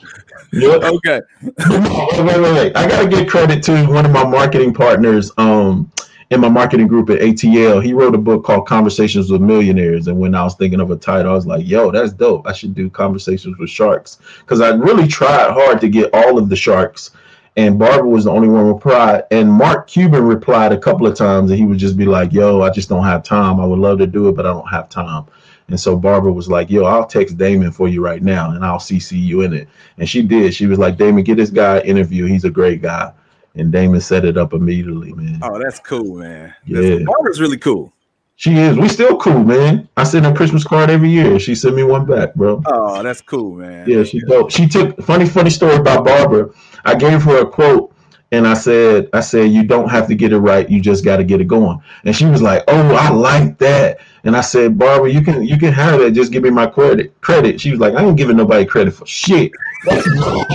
Yep. 0.51 0.83
Okay. 0.83 1.21
wait, 1.41 2.25
wait, 2.25 2.41
wait, 2.41 2.53
wait. 2.53 2.77
I 2.77 2.87
gotta 2.87 3.07
give 3.07 3.27
credit 3.27 3.63
to 3.63 3.85
one 3.85 4.05
of 4.05 4.11
my 4.11 4.25
marketing 4.25 4.73
partners 4.73 5.31
um 5.37 5.91
in 6.29 6.39
my 6.39 6.49
marketing 6.49 6.87
group 6.87 7.09
at 7.09 7.19
ATL. 7.19 7.83
He 7.83 7.93
wrote 7.93 8.13
a 8.13 8.19
book 8.19 8.45
called 8.45 8.67
Conversations 8.67 9.31
with 9.31 9.41
Millionaires. 9.41 10.07
And 10.07 10.19
when 10.19 10.35
I 10.35 10.43
was 10.43 10.55
thinking 10.55 10.79
of 10.79 10.91
a 10.91 10.95
title, 10.95 11.31
I 11.31 11.35
was 11.35 11.47
like, 11.47 11.67
yo, 11.67 11.91
that's 11.91 12.13
dope. 12.13 12.45
I 12.45 12.53
should 12.53 12.75
do 12.75 12.89
Conversations 12.89 13.57
with 13.57 13.69
Sharks. 13.69 14.19
Because 14.39 14.61
I 14.61 14.69
really 14.69 15.07
tried 15.07 15.51
hard 15.51 15.81
to 15.81 15.89
get 15.89 16.13
all 16.13 16.37
of 16.37 16.49
the 16.49 16.55
sharks. 16.55 17.11
And 17.57 17.79
Barbara 17.79 18.07
was 18.07 18.25
the 18.25 18.31
only 18.31 18.47
one 18.47 18.67
replied. 18.67 19.23
And 19.31 19.51
Mark 19.51 19.87
Cuban 19.87 20.23
replied 20.23 20.71
a 20.71 20.77
couple 20.77 21.07
of 21.07 21.17
times, 21.17 21.49
and 21.49 21.59
he 21.59 21.65
would 21.65 21.79
just 21.79 21.97
be 21.97 22.05
like, 22.05 22.31
Yo, 22.31 22.61
I 22.61 22.69
just 22.69 22.89
don't 22.89 23.03
have 23.03 23.23
time. 23.23 23.59
I 23.59 23.65
would 23.65 23.79
love 23.79 23.97
to 23.97 24.07
do 24.07 24.29
it, 24.29 24.35
but 24.35 24.45
I 24.45 24.53
don't 24.53 24.69
have 24.69 24.87
time. 24.87 25.25
And 25.69 25.79
so 25.79 25.95
Barbara 25.95 26.31
was 26.31 26.49
like, 26.49 26.69
Yo, 26.69 26.83
I'll 26.83 27.05
text 27.05 27.37
Daymond 27.37 27.73
for 27.73 27.87
you 27.87 28.03
right 28.03 28.21
now 28.21 28.51
and 28.51 28.65
I'll 28.65 28.79
CC 28.79 29.19
you 29.19 29.41
in 29.41 29.53
it. 29.53 29.67
And 29.97 30.09
she 30.09 30.21
did. 30.21 30.53
She 30.53 30.65
was 30.65 30.79
like, 30.79 30.97
Daymond, 30.97 31.25
get 31.25 31.37
this 31.37 31.51
guy 31.51 31.79
interview. 31.81 32.25
He's 32.25 32.45
a 32.45 32.49
great 32.49 32.81
guy. 32.81 33.13
And 33.55 33.73
Daymond 33.73 34.03
set 34.03 34.25
it 34.25 34.37
up 34.37 34.53
immediately, 34.53 35.13
man. 35.13 35.39
Oh, 35.41 35.59
that's 35.59 35.79
cool, 35.79 36.15
man. 36.15 36.53
Yeah. 36.65 36.81
That's, 36.81 37.03
Barbara's 37.03 37.41
really 37.41 37.57
cool. 37.57 37.93
She 38.35 38.55
is. 38.57 38.77
We 38.77 38.87
still 38.87 39.17
cool, 39.17 39.43
man. 39.43 39.89
I 39.97 40.05
send 40.05 40.25
her 40.25 40.33
Christmas 40.33 40.63
card 40.63 40.89
every 40.89 41.09
year. 41.09 41.39
She 41.39 41.55
sent 41.55 41.75
me 41.75 41.83
one 41.83 42.05
back, 42.05 42.33
bro. 42.35 42.61
Oh, 42.67 43.03
that's 43.03 43.19
cool, 43.19 43.55
man. 43.55 43.89
Yeah, 43.89 44.03
she 44.03 44.21
dope. 44.21 44.49
She 44.49 44.65
took 44.65 44.97
funny, 45.01 45.25
funny 45.25 45.49
story 45.49 45.75
about 45.75 46.05
Barbara. 46.05 46.49
I 46.85 46.95
gave 46.95 47.21
her 47.23 47.41
a 47.41 47.45
quote 47.45 47.93
and 48.31 48.47
I 48.47 48.53
said, 48.53 49.09
I 49.11 49.21
said, 49.21 49.51
you 49.51 49.63
don't 49.63 49.89
have 49.89 50.07
to 50.07 50.15
get 50.15 50.31
it 50.31 50.37
right, 50.37 50.69
you 50.69 50.79
just 50.81 51.03
gotta 51.03 51.23
get 51.23 51.41
it 51.41 51.47
going. 51.47 51.79
And 52.05 52.15
she 52.15 52.25
was 52.25 52.41
like, 52.41 52.63
Oh, 52.67 52.95
I 52.95 53.09
like 53.09 53.57
that. 53.57 53.99
And 54.23 54.35
I 54.35 54.41
said, 54.41 54.77
Barbara, 54.77 55.11
you 55.11 55.21
can 55.21 55.43
you 55.43 55.57
can 55.57 55.71
have 55.73 56.01
it. 56.01 56.11
Just 56.11 56.31
give 56.31 56.43
me 56.43 56.49
my 56.49 56.67
credit. 56.67 57.19
Credit. 57.21 57.59
She 57.59 57.71
was 57.71 57.79
like, 57.79 57.93
I 57.93 58.03
ain't 58.03 58.17
giving 58.17 58.37
nobody 58.37 58.65
credit 58.65 58.93
for 58.93 59.05
shit. 59.05 59.51
That's 59.85 60.05
mine. 60.07 60.45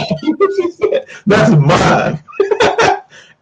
That's 1.26 1.50
mine. 1.56 2.22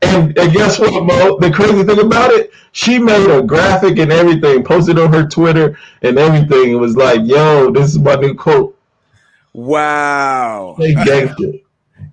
and, 0.03 0.39
and 0.39 0.53
guess 0.53 0.79
what, 0.79 1.05
Mo? 1.05 1.39
The 1.39 1.51
crazy 1.53 1.83
thing 1.83 2.01
about 2.01 2.31
it, 2.31 2.53
she 2.73 2.99
made 2.99 3.29
a 3.31 3.43
graphic 3.43 3.99
and 3.99 4.13
everything, 4.13 4.63
posted 4.65 4.99
on 4.99 5.13
her 5.13 5.27
Twitter 5.27 5.79
and 6.03 6.19
everything. 6.19 6.73
It 6.73 6.77
was 6.77 6.97
like, 6.97 7.21
yo, 7.25 7.71
this 7.71 7.91
is 7.91 7.99
my 7.99 8.15
new 8.15 8.35
quote. 8.35 8.79
Wow. 9.53 10.77
They 10.79 10.95
it. 10.95 11.62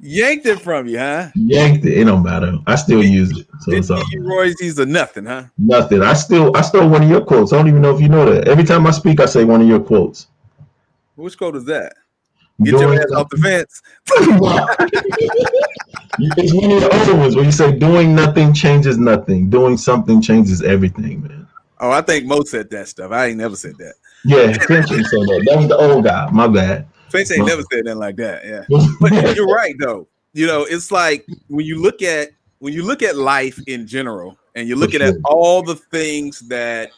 Yanked 0.01 0.45
it 0.45 0.62
from 0.62 0.88
you, 0.88 0.97
huh? 0.97 1.27
Yanked 1.35 1.85
it. 1.85 1.97
It 1.97 2.05
don't 2.05 2.23
matter. 2.23 2.57
I 2.67 2.75
still 2.75 3.03
use 3.03 3.38
it. 3.38 3.47
So 3.59 3.71
Didn't 3.71 3.79
it's 3.79 3.91
all 3.91 4.03
you 4.12 4.23
royalties 4.23 4.79
or 4.79 4.85
nothing, 4.85 5.25
huh? 5.25 5.45
nothing. 5.57 6.01
I 6.01 6.13
still 6.13 6.55
I 6.55 6.62
stole 6.62 6.88
one 6.89 7.03
of 7.03 7.09
your 7.09 7.21
quotes. 7.25 7.51
I 7.51 7.57
don't 7.57 7.67
even 7.67 7.81
know 7.81 7.93
if 7.95 8.01
you 8.01 8.07
know 8.07 8.31
that. 8.31 8.47
Every 8.47 8.63
time 8.63 8.88
I 8.88 8.91
speak, 8.91 9.19
I 9.19 9.25
say 9.25 9.43
one 9.43 9.62
of 9.62 9.67
your 9.67 9.81
quotes. 9.81 10.27
Which 11.15 11.38
quote 11.38 11.57
is 11.57 11.65
that? 11.65 11.93
Get 12.63 12.71
your 12.71 12.88
Doing 12.88 12.99
ass 12.99 13.12
off 13.12 13.29
the 13.29 13.38
fence. 13.38 13.81
it's 16.38 16.53
one 16.53 16.71
of 16.71 16.81
the 16.81 16.89
other 16.91 17.15
ones 17.15 17.35
where 17.35 17.45
you 17.45 17.51
say 17.51 17.77
doing 17.77 18.15
nothing 18.15 18.53
changes 18.53 18.97
nothing. 18.97 19.49
Doing 19.49 19.77
something 19.77 20.21
changes 20.21 20.62
everything, 20.62 21.23
man. 21.23 21.47
Oh, 21.81 21.91
I 21.91 22.01
think 22.01 22.25
Mo 22.25 22.43
said 22.43 22.69
that 22.71 22.88
stuff. 22.89 23.12
I 23.12 23.27
ain't 23.27 23.38
never 23.38 23.55
said 23.55 23.77
that. 23.77 23.95
Yeah, 24.25 24.51
Finch 24.53 24.88
said 24.88 24.97
that. 24.97 25.43
That 25.47 25.57
was 25.57 25.67
the 25.69 25.77
old 25.77 26.03
guy. 26.03 26.29
My 26.31 26.47
bad. 26.47 26.88
Finch 27.12 27.32
ain't 27.32 27.45
never 27.45 27.63
said 27.72 27.86
nothing 27.86 28.00
like 28.00 28.15
that. 28.17 28.45
Yeah. 28.45 28.65
But 29.00 29.36
you're 29.36 29.48
right 29.48 29.76
though. 29.80 30.08
You 30.34 30.48
know, 30.48 30.63
it's 30.63 30.91
like 30.91 31.26
when 31.48 31.65
you 31.65 31.82
look 31.82 32.02
at 32.02 32.30
when 32.60 32.74
you 32.74 32.84
look 32.84 33.02
at 33.02 33.15
life 33.15 33.60
in 33.67 33.88
general 33.88 34.38
and 34.56 34.67
you're 34.67 34.78
looking 34.78 35.02
at 35.02 35.15
all 35.26 35.63
the 35.63 35.76
things 35.76 36.39
that 36.50 36.91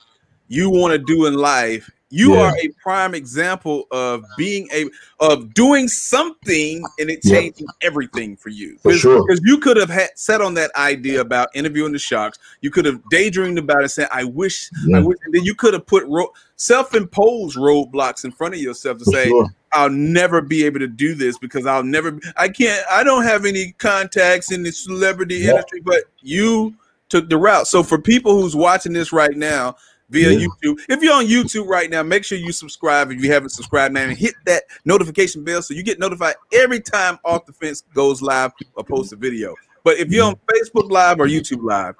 you 0.48 0.70
want 0.70 0.92
to 0.92 0.98
do 0.98 1.28
in 1.28 1.36
life, 1.36 1.90
you 2.12 2.34
Yeah. 2.36 2.42
are 2.42 2.56
a 2.62 2.68
prime 2.84 3.16
example 3.16 3.88
of 3.92 4.24
being 4.38 4.68
a 4.74 4.86
of 5.20 5.54
doing 5.54 5.88
something 5.88 6.84
and 7.00 7.10
it 7.10 7.22
Yeah. 7.24 7.40
changing 7.40 7.68
everything 7.82 8.36
for 8.36 8.50
you. 8.50 8.78
For 8.84 8.94
sure. 8.94 9.26
Because 9.26 9.42
you 9.44 9.58
could 9.58 9.78
have 9.78 9.90
had 9.90 10.10
set 10.16 10.42
on 10.42 10.54
that 10.56 10.72
idea 10.76 11.22
about 11.22 11.50
interviewing 11.56 11.94
the 11.94 12.00
sharks. 12.00 12.38
You 12.62 12.70
could 12.70 12.86
have 12.86 13.02
daydreamed 13.10 13.58
about 13.58 13.84
it, 13.84 13.90
saying, 13.90 14.10
"I 14.12 14.26
wish, 14.26 14.70
I 14.94 15.00
wish." 15.00 15.18
And 15.26 15.34
then 15.34 15.44
you 15.44 15.56
could 15.56 15.74
have 15.74 15.86
put 15.88 16.06
ro- 16.08 16.34
self-imposed 16.58 17.58
roadblocks 17.58 18.24
in 18.26 18.32
front 18.32 18.54
of 18.54 18.60
yourself 18.60 18.98
to 19.00 19.06
For 19.06 19.12
say, 19.12 19.28
sure. 19.30 19.48
I'll 19.74 19.90
never 19.90 20.42
be 20.42 20.66
able 20.66 20.80
to 20.80 20.88
do 20.88 21.16
this 21.16 21.38
because 21.38 21.66
I'll 21.66 21.84
never 21.84 22.20
I 22.36 22.50
can't 22.50 22.84
I 22.92 23.04
don't 23.04 23.24
have 23.24 23.46
any 23.46 23.74
contacts 23.78 24.52
in 24.52 24.64
the 24.64 24.72
celebrity 24.72 25.36
Yeah. 25.36 25.52
industry, 25.52 25.80
but 25.84 26.04
you 26.22 26.74
took 27.10 27.30
the 27.30 27.38
route. 27.38 27.68
So 27.68 27.84
for 27.84 27.98
people 28.00 28.42
who's 28.42 28.56
watching 28.56 28.94
this 28.94 29.12
right 29.14 29.36
now 29.36 29.76
via 30.12 30.30
Yeah. 30.32 30.48
YouTube, 30.48 30.78
if 30.90 31.02
you're 31.02 31.14
on 31.14 31.26
YouTube 31.26 31.68
right 31.68 31.90
now, 31.90 32.04
make 32.04 32.24
sure 32.24 32.38
you 32.38 32.52
subscribe 32.52 33.12
if 33.12 33.24
you 33.24 33.32
haven't 33.32 33.50
subscribed 33.50 33.94
now 33.94 34.04
and 34.04 34.16
hit 34.18 34.36
that 34.46 34.64
notification 34.86 35.44
bell 35.44 35.62
so 35.62 35.74
you 35.74 35.84
get 35.84 36.00
notified 36.00 36.36
every 36.54 36.80
time 36.80 37.18
off 37.26 37.46
the 37.46 37.54
fence 37.54 37.84
goes 37.94 38.22
live 38.22 38.52
or 38.76 38.84
posts 38.84 39.14
a 39.14 39.16
video. 39.16 39.56
But 39.84 39.98
if 39.98 40.12
you're 40.12 40.26
on 40.26 40.36
Facebook 40.52 40.92
Live 40.92 41.20
or 41.20 41.26
YouTube 41.28 41.64
Live, 41.64 41.96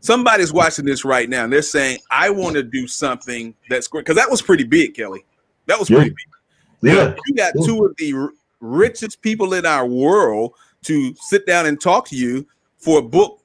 somebody's 0.00 0.52
watching 0.52 0.84
this 0.84 1.04
right 1.04 1.28
now 1.28 1.44
and 1.44 1.52
they're 1.52 1.62
saying, 1.62 1.98
I 2.10 2.28
want 2.28 2.56
to 2.56 2.62
do 2.62 2.86
something 2.86 3.54
that's 3.70 3.86
great. 3.86 4.04
Because 4.04 4.16
that 4.16 4.30
was 4.30 4.42
pretty 4.42 4.64
big, 4.64 4.94
Kelly. 4.94 5.24
That 5.66 5.78
was 5.78 5.88
Yeah. 5.88 5.96
pretty 5.98 6.10
big. 6.10 6.92
Yeah. 6.92 7.14
you 7.26 7.34
got 7.34 7.54
two 7.64 7.86
of 7.86 7.96
the 7.96 8.12
r- 8.12 8.32
richest 8.60 9.22
people 9.22 9.54
in 9.54 9.64
our 9.64 9.86
world 9.86 10.52
to 10.84 11.14
sit 11.14 11.46
down 11.46 11.64
and 11.64 11.80
talk 11.80 12.06
to 12.08 12.16
you 12.16 12.46
for 12.76 12.98
a 12.98 13.02
book 13.02 13.40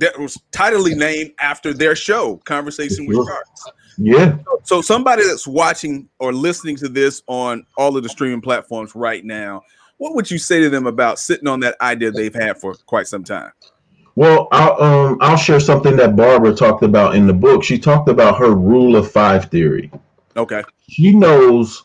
that 0.00 0.18
was 0.18 0.38
titly 0.50 0.94
named 0.94 1.32
after 1.38 1.72
their 1.72 1.94
show, 1.94 2.38
Conversation 2.44 3.06
with. 3.06 3.26
Sharks. 3.26 3.64
Yeah. 3.96 4.38
So 4.64 4.80
somebody 4.80 5.26
that's 5.26 5.46
watching 5.46 6.08
or 6.18 6.32
listening 6.32 6.76
to 6.76 6.88
this 6.88 7.22
on 7.26 7.66
all 7.76 7.96
of 7.96 8.02
the 8.02 8.08
streaming 8.08 8.40
platforms 8.40 8.94
right 8.94 9.24
now, 9.24 9.62
what 9.98 10.14
would 10.14 10.30
you 10.30 10.38
say 10.38 10.60
to 10.60 10.70
them 10.70 10.86
about 10.86 11.18
sitting 11.18 11.46
on 11.46 11.60
that 11.60 11.76
idea 11.82 12.10
they've 12.10 12.34
had 12.34 12.58
for 12.58 12.74
quite 12.86 13.06
some 13.06 13.24
time? 13.24 13.52
Well, 14.16 14.48
I'll 14.52 14.82
um 14.82 15.18
I'll 15.20 15.36
share 15.36 15.60
something 15.60 15.96
that 15.96 16.16
Barbara 16.16 16.54
talked 16.54 16.82
about 16.82 17.14
in 17.14 17.26
the 17.26 17.32
book. 17.32 17.62
She 17.62 17.78
talked 17.78 18.08
about 18.08 18.38
her 18.38 18.50
rule 18.50 18.96
of 18.96 19.10
five 19.10 19.50
theory. 19.50 19.90
Okay. 20.36 20.62
She 20.88 21.14
knows 21.14 21.84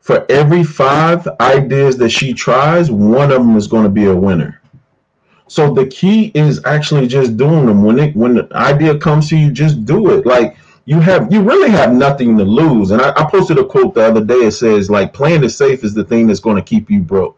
for 0.00 0.24
every 0.30 0.64
five 0.64 1.28
ideas 1.40 1.98
that 1.98 2.08
she 2.08 2.32
tries, 2.32 2.90
one 2.90 3.30
of 3.30 3.38
them 3.38 3.56
is 3.56 3.66
going 3.66 3.84
to 3.84 3.90
be 3.90 4.06
a 4.06 4.16
winner. 4.16 4.59
So 5.50 5.74
the 5.74 5.86
key 5.86 6.30
is 6.36 6.64
actually 6.64 7.08
just 7.08 7.36
doing 7.36 7.66
them. 7.66 7.82
When 7.82 7.98
it 7.98 8.14
when 8.14 8.34
the 8.34 8.46
idea 8.52 8.96
comes 8.96 9.28
to 9.30 9.36
you, 9.36 9.50
just 9.50 9.84
do 9.84 10.10
it. 10.10 10.24
Like 10.24 10.56
you 10.84 11.00
have 11.00 11.32
you 11.32 11.42
really 11.42 11.70
have 11.70 11.92
nothing 11.92 12.38
to 12.38 12.44
lose. 12.44 12.92
And 12.92 13.02
I, 13.02 13.10
I 13.16 13.28
posted 13.28 13.58
a 13.58 13.64
quote 13.64 13.94
the 13.94 14.04
other 14.04 14.24
day. 14.24 14.46
It 14.46 14.52
says 14.52 14.88
like 14.88 15.12
playing 15.12 15.42
it 15.42 15.48
safe 15.48 15.82
is 15.82 15.92
the 15.92 16.04
thing 16.04 16.28
that's 16.28 16.38
going 16.38 16.54
to 16.54 16.62
keep 16.62 16.88
you 16.88 17.00
broke. 17.00 17.36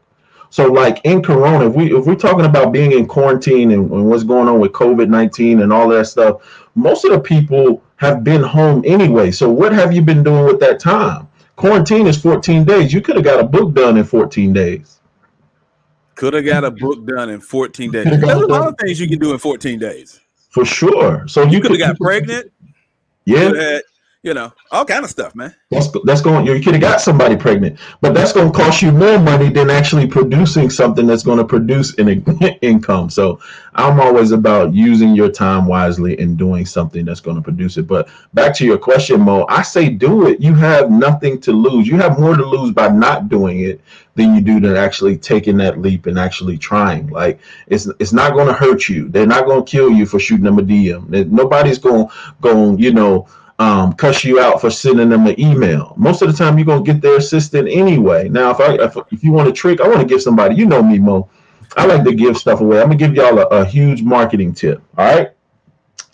So, 0.51 0.71
like 0.71 1.01
in 1.05 1.23
Corona, 1.23 1.71
if 1.71 1.75
we 1.75 1.97
if 1.97 2.05
we're 2.05 2.15
talking 2.15 2.45
about 2.45 2.71
being 2.71 2.93
in 2.93 3.07
quarantine 3.07 3.71
and, 3.71 3.91
and 3.91 4.11
what's 4.11 4.25
going 4.25 4.47
on 4.47 4.61
with 4.61 4.73
COVID 4.73 5.09
nineteen 5.09 5.63
and 5.63 5.73
all 5.73 5.89
that 5.89 6.07
stuff, 6.07 6.69
most 6.75 7.07
of 7.07 7.13
the 7.13 7.21
people 7.21 7.83
have 7.97 8.23
been 8.23 8.43
home 8.43 8.83
anyway. 8.85 9.31
So, 9.31 9.49
what 9.49 9.73
have 9.73 9.95
you 9.95 10.03
been 10.03 10.23
doing 10.23 10.45
with 10.45 10.61
that 10.61 10.81
time? 10.81 11.29
Quarantine 11.57 12.07
is 12.07 12.21
fourteen 12.21 12.65
days. 12.65 12.93
You 12.93 13.01
could 13.01 13.17
have 13.17 13.25
got 13.25 13.41
a 13.41 13.45
book 13.45 13.73
done 13.73 13.97
in 13.97 14.05
fourteen 14.05 14.53
days. 14.53 15.01
Could 16.23 16.35
have 16.35 16.45
got 16.45 16.63
a 16.63 16.71
book 16.71 17.05
done 17.05 17.31
in 17.31 17.41
14 17.41 17.91
days. 17.91 18.05
There's 18.05 18.23
a 18.23 18.47
lot 18.47 18.69
of 18.69 18.77
things 18.79 19.01
you 19.01 19.09
can 19.09 19.19
do 19.19 19.33
in 19.33 19.41
14 19.41 19.77
days. 19.77 20.21
For 20.51 20.65
sure. 20.65 21.27
So 21.27 21.43
you, 21.43 21.57
You 21.57 21.61
could 21.61 21.73
have 21.73 21.81
got 21.81 21.99
pregnant. 21.99 22.53
Yeah, 23.25 23.49
You 23.49 23.81
you 24.23 24.35
know, 24.35 24.53
all 24.71 24.85
kind 24.85 25.03
of 25.05 25.11
stuff, 25.11 25.35
man. 25.35 25.53
That's 25.71 25.89
that's 26.05 26.21
going. 26.21 26.47
You 26.47 26.61
could 26.61 26.75
have 26.75 26.81
got 26.81 27.01
somebody 27.01 27.37
pregnant, 27.37 27.81
but 28.01 28.15
that's 28.15 28.33
going 28.33 28.53
to 28.53 28.57
cost 28.57 28.81
you 28.81 28.93
more 28.93 29.19
money 29.19 29.49
than 29.49 29.69
actually 29.69 30.07
producing 30.07 30.71
something 30.71 31.09
that's 31.09 31.25
going 31.25 31.39
to 31.39 31.45
produce 31.45 31.99
an 31.99 32.09
income. 32.63 33.11
So 33.11 33.41
I'm 33.75 33.99
always 33.99 34.31
about 34.31 34.75
using 34.75 35.17
your 35.17 35.29
time 35.29 35.67
wisely 35.67 36.17
and 36.19 36.39
doing 36.39 36.67
something 36.67 37.05
that's 37.05 37.19
going 37.21 37.37
to 37.37 37.43
produce 37.43 37.79
it. 37.79 37.89
But 37.89 38.09
back 38.33 38.55
to 38.57 38.65
your 38.65 38.79
question, 38.79 39.21
Mo, 39.21 39.45
I 39.49 39.63
say 39.63 39.89
do 39.89 40.29
it. 40.29 40.41
You 40.41 40.55
have 40.55 40.89
nothing 40.89 41.41
to 41.41 41.53
lose. 41.53 41.89
You 41.89 41.97
have 41.97 42.21
more 42.21 42.37
to 42.37 42.45
lose 42.45 42.71
by 42.71 42.89
not 42.89 43.29
doing 43.29 43.61
it 43.61 43.81
than 44.15 44.37
you 44.37 44.41
do 44.41 44.61
than 44.61 44.77
actually 44.77 45.17
taking 45.17 45.57
that 45.57 45.81
leap 45.81 46.07
and 46.07 46.17
actually 46.17 46.59
trying. 46.59 47.09
Like 47.09 47.41
it's 47.67 47.89
it's 47.99 48.13
not 48.13 48.35
going 48.35 48.47
to 48.47 48.53
hurt 48.53 48.89
you. 48.89 49.09
They're 49.09 49.27
not 49.27 49.47
going 49.47 49.65
to 49.65 49.71
kill 49.71 49.91
you 49.91 50.07
for 50.07 50.21
shooting 50.21 50.45
them 50.45 50.61
a 50.61 50.63
DM. 50.63 51.29
Nobody's 51.29 51.79
going 51.79 52.07
going 52.41 52.79
you 52.79 52.93
know 52.93 53.27
um, 53.63 53.93
cuss 53.93 54.25
you 54.25 54.41
out 54.41 54.61
for 54.61 54.71
sending 54.71 55.09
them 55.09 55.27
an 55.29 55.39
email. 55.39 55.95
Most 55.97 56.21
of 56.21 56.29
the 56.29 56.37
time, 56.37 56.59
you're 56.59 56.67
gonna 56.67 56.83
get 56.83 57.01
their 57.01 57.19
assistant 57.19 57.69
anyway. 57.69 58.29
Now, 58.29 58.51
if 58.51 58.61
I 58.61 58.75
if, 58.75 58.97
if 59.13 59.23
you 59.23 59.31
want 59.31 59.49
a 59.49 59.53
trick, 59.53 59.81
I 59.81 59.87
want 59.87 60.01
to 60.01 60.07
give 60.07 60.21
somebody. 60.21 60.57
You 60.57 60.67
know 60.67 60.83
me, 60.83 60.99
Mo. 60.99 61.31
I 61.77 61.87
like 61.87 62.03
to 62.05 62.15
give 62.15 62.37
stuff 62.37 62.61
away. 62.61 62.81
I'm 62.81 62.87
gonna 62.87 62.97
give 62.97 63.15
y'all 63.15 63.39
a, 63.39 63.47
a 63.47 63.65
huge 63.65 64.03
marketing 64.03 64.53
tip. 64.53 64.83
All 64.99 65.05
right. 65.07 65.31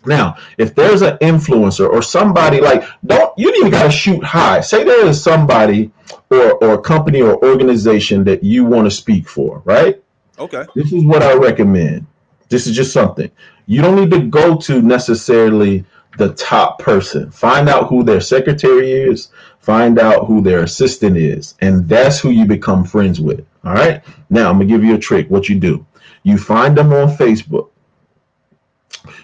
Now, 0.04 0.36
if 0.58 0.74
there's 0.74 1.00
an 1.00 1.16
influencer 1.18 1.88
or 1.88 2.02
somebody 2.02 2.60
like, 2.60 2.84
don't 3.04 3.36
you 3.38 3.50
even 3.54 3.70
gotta 3.70 3.90
shoot 3.90 4.22
high. 4.22 4.60
Say 4.60 4.84
there 4.84 5.06
is 5.06 5.22
somebody 5.22 5.90
or 6.30 6.52
or 6.62 6.82
company 6.82 7.22
or 7.22 7.42
organization 7.42 8.24
that 8.24 8.44
you 8.44 8.66
want 8.66 8.84
to 8.86 8.90
speak 8.90 9.26
for, 9.26 9.62
right? 9.64 10.02
Okay. 10.38 10.66
This 10.74 10.92
is 10.92 11.02
what 11.02 11.22
I 11.22 11.34
recommend. 11.34 12.06
This 12.50 12.66
is 12.66 12.76
just 12.76 12.92
something 12.92 13.30
you 13.68 13.82
don't 13.82 13.96
need 13.96 14.10
to 14.10 14.20
go 14.20 14.56
to 14.56 14.80
necessarily 14.80 15.84
the 16.18 16.34
top 16.34 16.78
person. 16.80 17.30
Find 17.30 17.68
out 17.68 17.88
who 17.88 18.02
their 18.02 18.20
secretary 18.20 18.92
is, 18.92 19.28
find 19.60 19.98
out 19.98 20.26
who 20.26 20.42
their 20.42 20.64
assistant 20.64 21.16
is, 21.16 21.54
and 21.60 21.88
that's 21.88 22.20
who 22.20 22.30
you 22.30 22.44
become 22.44 22.84
friends 22.84 23.20
with. 23.20 23.46
All 23.64 23.72
right. 23.72 24.02
Now, 24.30 24.50
I'm 24.50 24.58
going 24.58 24.68
to 24.68 24.74
give 24.74 24.84
you 24.84 24.94
a 24.94 24.98
trick. 24.98 25.30
What 25.30 25.48
you 25.48 25.58
do, 25.58 25.86
you 26.22 26.38
find 26.38 26.76
them 26.76 26.92
on 26.92 27.16
Facebook. 27.16 27.70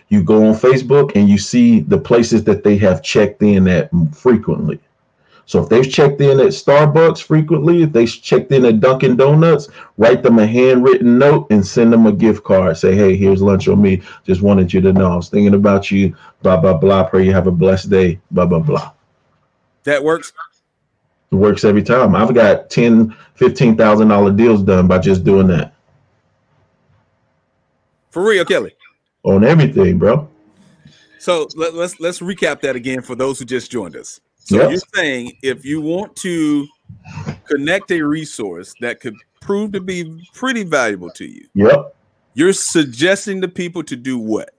You 0.08 0.22
go 0.22 0.46
on 0.46 0.54
Facebook 0.54 1.12
and 1.16 1.28
you 1.28 1.38
see 1.38 1.80
the 1.80 1.98
places 1.98 2.44
that 2.44 2.62
they 2.62 2.76
have 2.78 3.02
checked 3.02 3.42
in 3.42 3.66
at 3.68 3.90
frequently. 4.12 4.78
So 5.46 5.62
if 5.62 5.68
they've 5.68 5.88
checked 5.90 6.20
in 6.20 6.40
at 6.40 6.48
Starbucks 6.48 7.22
frequently, 7.22 7.82
if 7.82 7.92
they've 7.92 8.10
checked 8.10 8.50
in 8.50 8.64
at 8.64 8.80
Dunkin' 8.80 9.16
Donuts, 9.16 9.68
write 9.98 10.22
them 10.22 10.38
a 10.38 10.46
handwritten 10.46 11.18
note 11.18 11.48
and 11.50 11.66
send 11.66 11.92
them 11.92 12.06
a 12.06 12.12
gift 12.12 12.44
card. 12.44 12.76
Say, 12.78 12.94
hey, 12.94 13.14
here's 13.14 13.42
lunch 13.42 13.68
on 13.68 13.82
me. 13.82 14.00
Just 14.24 14.40
wanted 14.40 14.72
you 14.72 14.80
to 14.80 14.92
know 14.92 15.12
I 15.12 15.16
was 15.16 15.28
thinking 15.28 15.54
about 15.54 15.90
you. 15.90 16.16
Blah 16.42 16.56
blah 16.58 16.74
blah. 16.74 17.04
Pray 17.04 17.26
you 17.26 17.32
have 17.32 17.46
a 17.46 17.52
blessed 17.52 17.90
day. 17.90 18.18
Blah 18.30 18.46
blah 18.46 18.60
blah. 18.60 18.92
That 19.84 20.02
works. 20.02 20.32
It 21.30 21.34
works 21.34 21.64
every 21.64 21.82
time. 21.82 22.14
I've 22.14 22.32
got 22.34 22.70
ten, 22.70 23.14
fifteen 23.34 23.76
thousand 23.76 24.08
dollar 24.08 24.32
deals 24.32 24.62
done 24.62 24.86
by 24.86 24.98
just 24.98 25.24
doing 25.24 25.48
that 25.48 25.74
For 28.10 28.22
real, 28.22 28.44
Kelly. 28.44 28.72
on 29.24 29.44
everything, 29.44 29.98
bro. 29.98 30.28
So 31.18 31.48
let, 31.56 31.74
let's 31.74 32.00
let's 32.00 32.20
recap 32.20 32.60
that 32.62 32.76
again 32.76 33.02
for 33.02 33.14
those 33.14 33.38
who 33.38 33.44
just 33.44 33.70
joined 33.70 33.96
us. 33.96 34.20
So 34.44 34.56
Yes. 34.56 34.70
you're 34.70 35.02
saying 35.02 35.32
if 35.42 35.64
you 35.64 35.80
want 35.80 36.14
to 36.16 36.66
connect 37.48 37.90
a 37.90 38.02
resource 38.02 38.74
that 38.80 39.00
could 39.00 39.16
prove 39.40 39.72
to 39.72 39.80
be 39.80 40.22
pretty 40.34 40.62
valuable 40.62 41.10
to 41.10 41.24
you, 41.24 41.46
Yep. 41.54 41.94
you're 42.34 42.52
suggesting 42.52 43.40
to 43.40 43.48
people 43.48 43.82
to 43.84 43.96
do 43.96 44.18
what? 44.18 44.50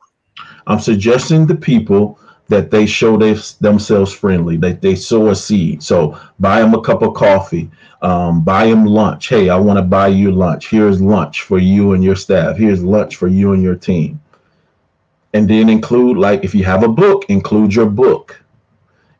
I'm 0.67 0.79
suggesting 0.79 1.47
to 1.47 1.55
people 1.55 2.19
that 2.49 2.71
they 2.71 2.85
show 2.85 3.17
they, 3.17 3.37
themselves 3.61 4.11
friendly, 4.13 4.57
that 4.57 4.81
they 4.81 4.95
sow 4.95 5.29
a 5.29 5.35
seed. 5.35 5.81
So 5.81 6.17
buy 6.39 6.59
them 6.61 6.73
a 6.73 6.81
cup 6.81 7.01
of 7.01 7.13
coffee, 7.13 7.69
um, 8.01 8.43
buy 8.43 8.67
them 8.67 8.85
lunch. 8.85 9.29
Hey, 9.29 9.49
I 9.49 9.55
want 9.55 9.77
to 9.77 9.83
buy 9.83 10.07
you 10.07 10.31
lunch. 10.31 10.69
Here's 10.69 11.01
lunch 11.01 11.41
for 11.41 11.57
you 11.57 11.93
and 11.93 12.03
your 12.03 12.15
staff. 12.15 12.57
Here's 12.57 12.83
lunch 12.83 13.15
for 13.15 13.27
you 13.27 13.53
and 13.53 13.63
your 13.63 13.75
team. 13.75 14.19
And 15.33 15.47
then 15.49 15.69
include, 15.69 16.17
like, 16.17 16.43
if 16.43 16.55
you 16.55 16.63
have 16.63 16.83
a 16.83 16.87
book, 16.87 17.25
include 17.29 17.73
your 17.73 17.87
book. 17.87 18.41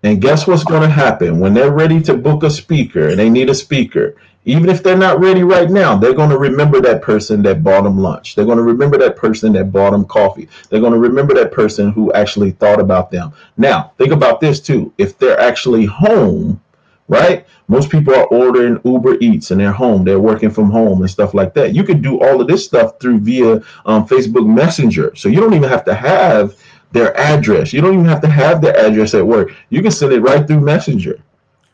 And 0.06 0.22
guess 0.22 0.46
what's 0.46 0.64
going 0.64 0.84
to 0.84 0.88
happen 0.88 1.40
when 1.40 1.56
they're 1.56 1.72
ready 1.72 2.00
to 2.04 2.14
book 2.14 2.44
a 2.44 2.50
speaker 2.52 3.08
and 3.08 3.18
they 3.18 3.28
need 3.28 3.50
a 3.50 3.56
speaker? 3.56 4.16
Even 4.46 4.70
if 4.70 4.84
they're 4.84 4.96
not 4.96 5.20
ready 5.20 5.42
right 5.42 5.72
now, 5.72 5.98
they're 5.98 6.14
going 6.14 6.30
to 6.30 6.38
remember 6.38 6.80
that 6.80 7.02
person 7.02 7.42
that 7.42 7.64
bought 7.64 7.86
them 7.86 7.98
lunch. 7.98 8.36
They're 8.36 8.46
going 8.46 8.60
to 8.60 8.64
remember 8.64 9.00
that 9.00 9.16
person 9.16 9.54
that 9.54 9.72
bought 9.72 9.94
them 9.94 10.06
coffee. 10.06 10.48
They're 10.70 10.80
going 10.80 10.94
to 10.94 11.00
remember 11.00 11.34
that 11.34 11.52
person 11.52 11.92
who 11.92 12.14
actually 12.14 12.52
thought 12.52 12.80
about 12.80 13.10
them. 13.10 13.34
Now, 13.58 13.94
think 13.98 14.12
about 14.12 14.40
this 14.40 14.60
too. 14.60 14.94
If 15.00 15.18
they're 15.18 15.40
actually 15.40 15.86
home, 15.86 16.62
right? 17.08 17.48
Most 17.68 17.90
people 17.90 18.14
are 18.14 18.28
ordering 18.28 18.80
Uber 18.84 19.18
Eats 19.22 19.50
and 19.50 19.60
they're 19.60 19.72
home. 19.72 20.04
They're 20.04 20.20
working 20.20 20.52
from 20.52 20.70
home 20.70 21.02
and 21.02 21.10
stuff 21.10 21.34
like 21.34 21.56
that. 21.56 21.74
You 21.74 21.84
could 21.84 22.04
do 22.04 22.22
all 22.22 22.40
of 22.40 22.48
this 22.48 22.64
stuff 22.64 23.00
through 23.00 23.22
via 23.22 23.56
um, 23.88 24.08
Facebook 24.08 24.48
Messenger. 24.48 25.16
So 25.16 25.30
you 25.30 25.40
don't 25.40 25.56
even 25.56 25.70
have 25.70 25.86
to 25.86 25.96
have 25.96 26.62
their 26.92 27.16
address. 27.18 27.74
You 27.74 27.82
don't 27.82 27.94
even 27.94 28.06
have 28.06 28.22
to 28.22 28.30
have 28.30 28.62
their 28.62 28.76
address 28.78 29.14
at 29.14 29.26
work. 29.26 29.54
You 29.70 29.82
can 29.82 29.92
send 29.92 30.14
it 30.14 30.22
right 30.22 30.46
through 30.48 30.62
Messenger. 30.62 31.20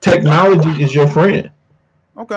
Technology 0.01 0.83
is 0.83 0.95
your 0.95 1.07
friend. 1.07 1.49
Okay. 2.17 2.35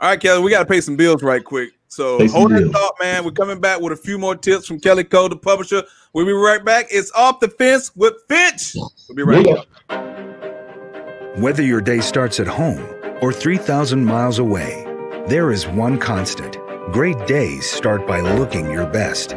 All 0.00 0.08
right, 0.10 0.20
Kelly, 0.20 0.42
we 0.42 0.50
got 0.50 0.60
to 0.60 0.66
pay 0.66 0.80
some 0.80 0.96
bills 0.96 1.22
right 1.22 1.42
quick. 1.42 1.70
So 1.88 2.18
Pay 2.18 2.28
hold 2.28 2.52
that 2.52 2.70
thought, 2.70 2.94
man. 3.00 3.24
We're 3.24 3.32
coming 3.32 3.60
back 3.60 3.80
with 3.80 3.92
a 3.92 3.96
few 3.96 4.18
more 4.18 4.36
tips 4.36 4.66
from 4.66 4.78
Kelly 4.78 5.04
Cole, 5.04 5.28
the 5.28 5.36
publisher. 5.36 5.82
We'll 6.12 6.26
be 6.26 6.32
right 6.32 6.64
back. 6.64 6.86
It's 6.90 7.10
off 7.12 7.40
the 7.40 7.48
fence 7.48 7.94
with 7.96 8.14
Finch. 8.28 8.74
We'll 8.76 9.16
be 9.16 9.22
right 9.22 9.44
Yeah. 9.46 9.62
back. 9.88 11.38
Whether 11.38 11.62
your 11.62 11.80
day 11.80 12.00
starts 12.00 12.40
at 12.40 12.46
home 12.46 12.84
or 13.20 13.32
3,000 13.32 14.04
miles 14.04 14.38
away, 14.38 14.84
there 15.26 15.50
is 15.50 15.66
one 15.66 15.98
constant. 15.98 16.58
Great 16.92 17.26
days 17.26 17.68
start 17.68 18.06
by 18.06 18.20
looking 18.20 18.70
your 18.70 18.86
best. 18.86 19.34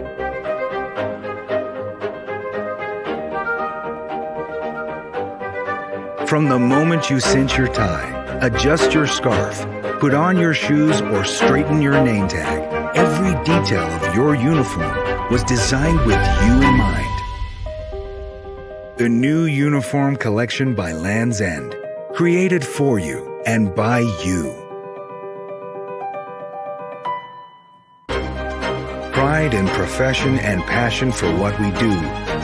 From 6.32 6.48
the 6.48 6.58
moment 6.58 7.10
you 7.10 7.20
cinch 7.20 7.58
your 7.58 7.67
tie, 7.67 8.39
adjust 8.39 8.94
your 8.94 9.06
scarf, 9.06 9.67
put 10.00 10.13
on 10.13 10.38
your 10.38 10.54
shoes, 10.54 11.02
or 11.02 11.26
straighten 11.26 11.82
your 11.82 12.02
name 12.06 12.30
tag, 12.30 12.96
every 12.96 13.34
detail 13.44 13.84
of 13.84 14.15
your 14.15 14.34
uniform 14.34 15.30
was 15.30 15.44
designed 15.44 16.00
with 16.06 16.24
you 16.46 16.54
in 16.54 16.78
mind. 16.78 17.22
The 18.98 19.10
new 19.10 19.44
uniform 19.44 20.15
collection 20.15 20.74
by 20.74 20.94
Lands' 20.94 21.41
End, 21.41 21.76
created 22.13 22.65
for 22.65 22.98
you 22.98 23.41
and 23.46 23.76
by 23.76 24.00
you. 24.24 24.56
Pride 29.12 29.54
in 29.54 29.67
profession 29.67 30.39
and 30.39 30.62
passion 30.62 31.12
for 31.12 31.30
what 31.36 31.60
we 31.60 31.72
do 31.72 31.91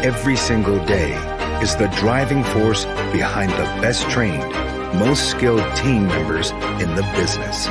every 0.03 0.35
single 0.35 0.85
day 0.85 1.36
is 1.61 1.75
the 1.75 1.87
driving 1.97 2.43
force 2.43 2.85
behind 3.11 3.51
the 3.51 3.65
best 3.81 4.09
trained, 4.09 4.51
most 4.99 5.29
skilled 5.29 5.63
team 5.75 6.07
members 6.07 6.51
in 6.81 6.93
the 6.95 7.03
business. 7.15 7.65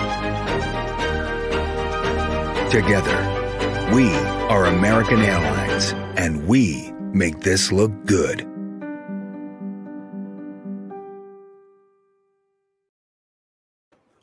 Together, 2.70 3.16
we 3.94 4.10
are 4.48 4.66
American 4.66 5.20
Airlines, 5.20 5.92
and 6.16 6.46
we 6.46 6.92
make 7.12 7.40
this 7.40 7.70
look 7.70 7.92
good. 8.06 8.55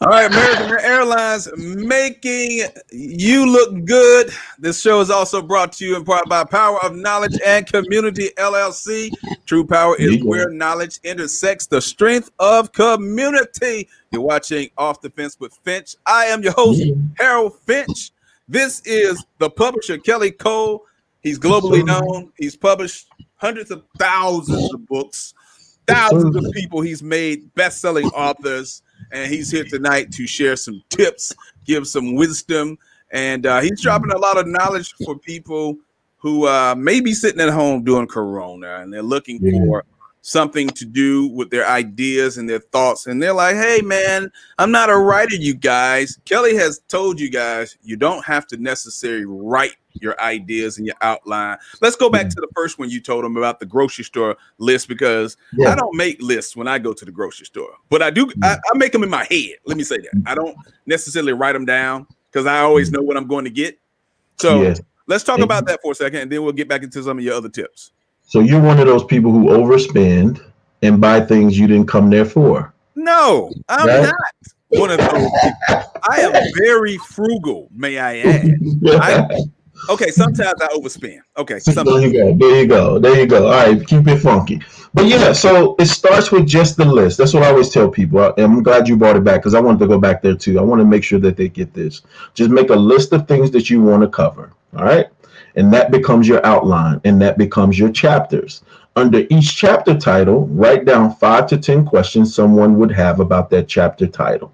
All 0.04 0.10
right, 0.10 0.30
American 0.30 0.80
Airlines 0.82 1.48
making 1.56 2.64
you 2.92 3.46
look 3.46 3.86
good. 3.86 4.32
This 4.60 4.82
show 4.82 5.00
is 5.00 5.10
also 5.10 5.42
brought 5.42 5.72
to 5.74 5.86
you 5.86 5.96
in 5.96 6.04
part 6.04 6.28
by 6.28 6.44
Power 6.44 6.78
of 6.84 6.94
Knowledge 6.94 7.40
and 7.46 7.66
Community 7.66 8.30
LLC. 8.38 9.12
True 9.46 9.66
power 9.66 9.96
is 9.98 10.22
where 10.22 10.50
knowledge 10.50 11.00
intersects 11.06 11.68
the 11.68 11.80
strength 11.80 12.32
of 12.40 12.74
community. 12.74 13.88
You're 14.12 14.24
watching 14.24 14.70
Off 14.78 15.00
the 15.00 15.10
Fence 15.10 15.40
with 15.40 15.54
Finch. 15.64 15.96
I 16.06 16.26
am 16.26 16.44
your 16.44 16.52
host, 16.52 16.84
Harold 17.18 17.58
Finch. 17.60 18.12
This 18.50 18.82
is 18.82 19.24
the 19.38 19.50
publisher, 19.50 19.98
Kelly 19.98 20.32
Cole. 20.32 20.86
He's 21.22 21.40
globally 21.40 21.86
known. 21.86 22.34
He's 22.38 22.58
published 22.58 23.08
hundreds 23.38 23.72
of 23.72 23.86
thousands 23.98 24.74
of 24.74 24.86
books, 24.86 25.34
thousands 25.88 26.36
of 26.36 26.52
people. 26.52 26.82
He's 26.82 27.02
made 27.02 27.54
best 27.56 27.80
selling 27.80 28.08
authors. 28.08 28.82
And 29.14 29.32
he's 29.32 29.50
here 29.50 29.64
tonight 29.64 30.12
to 30.12 30.28
share 30.28 30.56
some 30.56 30.82
tips, 30.90 31.34
give 31.66 31.88
some 31.88 32.16
wisdom, 32.16 32.78
and 33.12 33.46
uh, 33.46 33.62
he's 33.62 33.80
dropping 33.82 34.12
a 34.12 34.18
lot 34.18 34.38
of 34.38 34.48
knowledge 34.48 34.94
for 35.06 35.18
people 35.18 35.78
who 36.18 36.48
uh, 36.48 36.74
may 36.78 37.00
be 37.00 37.14
sitting 37.14 37.40
at 37.40 37.50
home 37.50 37.84
doing 37.84 38.08
Corona 38.08 38.78
and 38.82 38.92
they're 38.94 39.02
looking 39.04 39.40
Yeah. 39.42 39.52
for 39.66 39.86
something 40.24 40.70
to 40.70 40.86
do 40.86 41.28
with 41.28 41.50
their 41.50 41.68
ideas 41.68 42.38
and 42.38 42.50
their 42.50 42.60
thoughts. 42.60 43.08
And 43.08 43.22
they're 43.22 43.34
like, 43.34 43.56
hey, 43.56 43.82
man, 43.84 44.32
I'm 44.58 44.72
not 44.72 44.90
a 44.90 44.98
writer, 44.98 45.36
you 45.36 45.54
guys. 45.54 46.18
Kelly 46.24 46.56
has 46.56 46.80
told 46.88 47.20
you 47.20 47.30
guys 47.30 47.78
you 47.84 47.98
don't 47.98 48.26
have 48.26 48.48
to 48.48 48.58
necessarily 48.58 49.26
write 49.26 49.76
your 49.92 50.20
ideas 50.22 50.78
and 50.78 50.88
your 50.88 50.96
outline. 51.02 51.58
Let's 51.82 51.98
go 51.98 52.10
back 52.10 52.30
to 52.30 52.36
the 52.36 52.48
first 52.56 52.80
one 52.80 52.90
you 52.90 53.02
told 53.02 53.26
them 53.26 53.36
about 53.36 53.60
the 53.60 53.66
grocery 53.66 54.06
store 54.06 54.38
list 54.58 54.88
because 54.88 55.38
I 55.68 55.76
don't 55.76 55.96
make 55.96 56.22
lists 56.22 56.56
when 56.56 56.68
I 56.68 56.80
go 56.80 56.94
to 56.94 57.06
the 57.06 57.12
grocery 57.12 57.46
store, 57.46 57.76
but 57.90 58.02
I 58.02 58.10
do. 58.10 58.32
I, 58.42 58.56
mm. 58.56 58.60
I 58.74 58.78
make 58.78 58.94
them 58.94 59.04
in 59.04 59.10
my 59.10 59.28
head. 59.30 59.58
Let 59.66 59.78
me 59.78 59.84
say 59.84 59.98
that 59.98 60.24
I 60.26 60.36
don't 60.36 60.56
necessarily 60.86 61.34
write 61.34 61.54
them 61.54 61.66
down 61.66 62.08
because 62.32 62.48
I 62.48 62.60
always 62.60 62.90
mm. 62.90 62.94
know 62.94 63.02
what 63.04 63.18
I'm 63.18 63.28
going 63.28 63.44
to 63.46 63.52
get. 63.52 63.78
So 64.40 64.62
Yes. 64.64 64.82
let's 65.06 65.24
talk 65.24 65.40
about 65.40 65.68
that 65.68 65.82
for 65.82 65.92
a 65.92 65.96
second, 65.96 66.22
and 66.22 66.32
then 66.32 66.44
we'll 66.44 66.54
get 66.54 66.68
back 66.68 66.82
into 66.82 67.04
some 67.04 67.18
of 67.18 67.24
your 67.24 67.36
other 67.36 67.50
tips. 67.50 67.92
So 68.34 68.40
you're 68.40 68.60
one 68.60 68.80
of 68.80 68.88
those 68.88 69.04
people 69.04 69.32
who 69.32 69.50
overspend 69.50 70.44
and 70.82 71.00
buy 71.00 71.22
things 71.22 71.56
you 71.56 71.68
didn't 71.68 71.88
come 71.88 72.10
there 72.10 72.26
for. 72.26 72.74
No, 72.96 73.52
I'm 73.70 73.86
Right? 73.88 74.02
not 74.02 74.16
one 74.70 74.90
of 74.90 74.98
those. 74.98 75.12
people. 75.44 75.84
I 76.10 76.22
am 76.22 76.34
very 76.58 76.98
frugal, 76.98 77.70
may 77.76 78.00
I 78.00 78.18
add. 78.18 78.50
I, 78.88 79.40
okay, 79.88 80.10
sometimes 80.10 80.60
I 80.60 80.68
overspend. 80.70 81.20
Okay, 81.38 81.60
there 81.60 82.02
you 82.02 82.12
go. 82.12 82.36
There 82.36 82.60
you 82.60 82.66
go. 82.66 82.98
There 82.98 83.20
you 83.20 83.28
go. 83.28 83.46
All 83.46 83.68
right, 83.68 83.86
keep 83.86 84.08
it 84.08 84.18
funky. 84.18 84.62
But 84.96 85.06
yeah, 85.06 85.32
so 85.34 85.76
it 85.78 85.86
starts 85.86 86.32
with 86.32 86.48
just 86.48 86.76
the 86.76 86.86
list. 86.86 87.20
That's 87.20 87.36
what 87.36 87.44
I 87.44 87.50
always 87.52 87.70
tell 87.70 87.88
people. 87.88 88.18
I- 88.18 88.34
I'm 88.40 88.64
glad 88.64 88.88
you 88.88 88.98
brought 88.98 89.16
it 89.16 89.24
back 89.24 89.42
because 89.42 89.54
I 89.54 89.60
wanted 89.60 89.78
to 89.82 89.88
go 89.88 90.00
back 90.00 90.24
there 90.24 90.34
too. 90.34 90.58
I 90.58 90.64
want 90.64 90.80
to 90.82 90.86
make 90.86 91.04
sure 91.04 91.20
that 91.20 91.38
they 91.38 91.50
get 91.50 91.72
this. 91.76 92.02
Just 92.34 92.50
make 92.50 92.72
a 92.72 92.76
list 92.76 93.14
of 93.14 93.28
things 93.28 93.52
that 93.52 93.70
you 93.70 93.84
want 93.84 94.02
to 94.02 94.08
cover. 94.08 94.50
All 94.76 94.86
right. 94.86 95.06
And 95.56 95.72
that 95.74 95.92
becomes 95.92 96.28
your 96.28 96.46
outline 96.46 97.00
and 97.04 97.22
that 97.22 97.38
becomes 97.38 97.78
your 97.78 97.92
chapters. 97.92 98.64
Under 98.96 99.26
each 99.30 99.56
chapter 99.56 99.98
title, 99.98 100.48
write 100.48 100.86
down 100.86 101.16
five 101.16 101.48
to 101.48 101.58
10 101.58 101.86
questions 101.86 102.34
someone 102.34 102.78
would 102.78 102.92
have 102.92 103.20
about 103.20 103.50
that 103.50 103.68
chapter 103.68 104.08
title. 104.08 104.52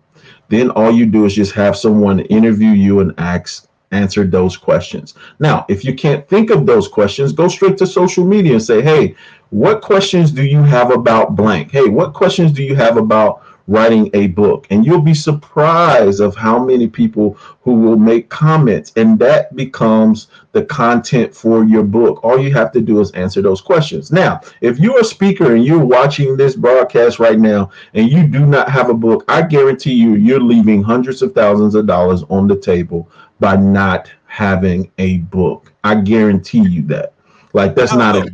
Then 0.49 0.69
all 0.71 0.91
you 0.91 1.05
do 1.05 1.25
is 1.25 1.35
just 1.35 1.53
have 1.53 1.77
someone 1.77 2.21
interview 2.21 2.69
you 2.69 3.01
and 3.01 3.13
ask 3.17 3.67
answer 3.91 4.25
those 4.25 4.55
questions. 4.55 5.15
Now, 5.39 5.65
if 5.67 5.83
you 5.83 5.95
can't 5.95 6.27
think 6.27 6.51
of 6.51 6.65
those 6.65 6.87
questions, 6.87 7.31
go 7.31 7.47
straight 7.47 7.77
to 7.77 7.87
social 7.87 8.23
media 8.23 8.53
and 8.53 8.63
say, 8.63 8.81
"Hey, 8.81 9.15
what 9.49 9.81
questions 9.81 10.31
do 10.31 10.43
you 10.43 10.61
have 10.61 10.91
about 10.91 11.35
blank? 11.35 11.71
Hey, 11.71 11.87
what 11.89 12.13
questions 12.13 12.51
do 12.51 12.63
you 12.63 12.75
have 12.75 12.97
about 12.97 13.41
writing 13.69 14.09
a 14.13 14.27
book?" 14.27 14.67
And 14.69 14.85
you'll 14.85 15.01
be 15.01 15.13
surprised 15.13 16.19
of 16.19 16.35
how 16.35 16.63
many 16.63 16.87
people 16.87 17.37
who 17.61 17.73
will 17.73 17.97
make 17.97 18.29
comments 18.29 18.91
and 18.95 19.19
that 19.19 19.55
becomes 19.55 20.27
the 20.53 20.63
content 20.65 21.33
for 21.35 21.63
your 21.63 21.83
book. 21.83 22.23
All 22.23 22.39
you 22.39 22.51
have 22.53 22.71
to 22.71 22.81
do 22.81 22.99
is 22.99 23.11
answer 23.11 23.41
those 23.41 23.61
questions. 23.61 24.11
Now, 24.11 24.41
if 24.61 24.79
you're 24.79 24.99
a 24.99 25.03
speaker 25.03 25.55
and 25.55 25.63
you're 25.63 25.85
watching 25.85 26.35
this 26.35 26.55
broadcast 26.55 27.19
right 27.19 27.39
now 27.39 27.69
and 27.93 28.09
you 28.09 28.25
do 28.27 28.45
not 28.45 28.69
have 28.69 28.89
a 28.89 28.93
book, 28.93 29.23
I 29.27 29.43
guarantee 29.43 29.93
you 29.93 30.15
you're 30.15 30.39
leaving 30.39 30.81
hundreds 30.81 31.21
of 31.21 31.33
thousands 31.33 31.75
of 31.75 31.85
dollars 31.85 32.23
on 32.29 32.47
the 32.47 32.55
table 32.55 33.09
by 33.39 33.55
not 33.55 34.11
having 34.25 34.91
a 34.97 35.17
book. 35.17 35.71
I 35.83 35.95
guarantee 35.95 36.67
you 36.67 36.81
that. 36.83 37.13
Like 37.53 37.75
that's 37.75 37.93
not 37.93 38.15
a 38.15 38.29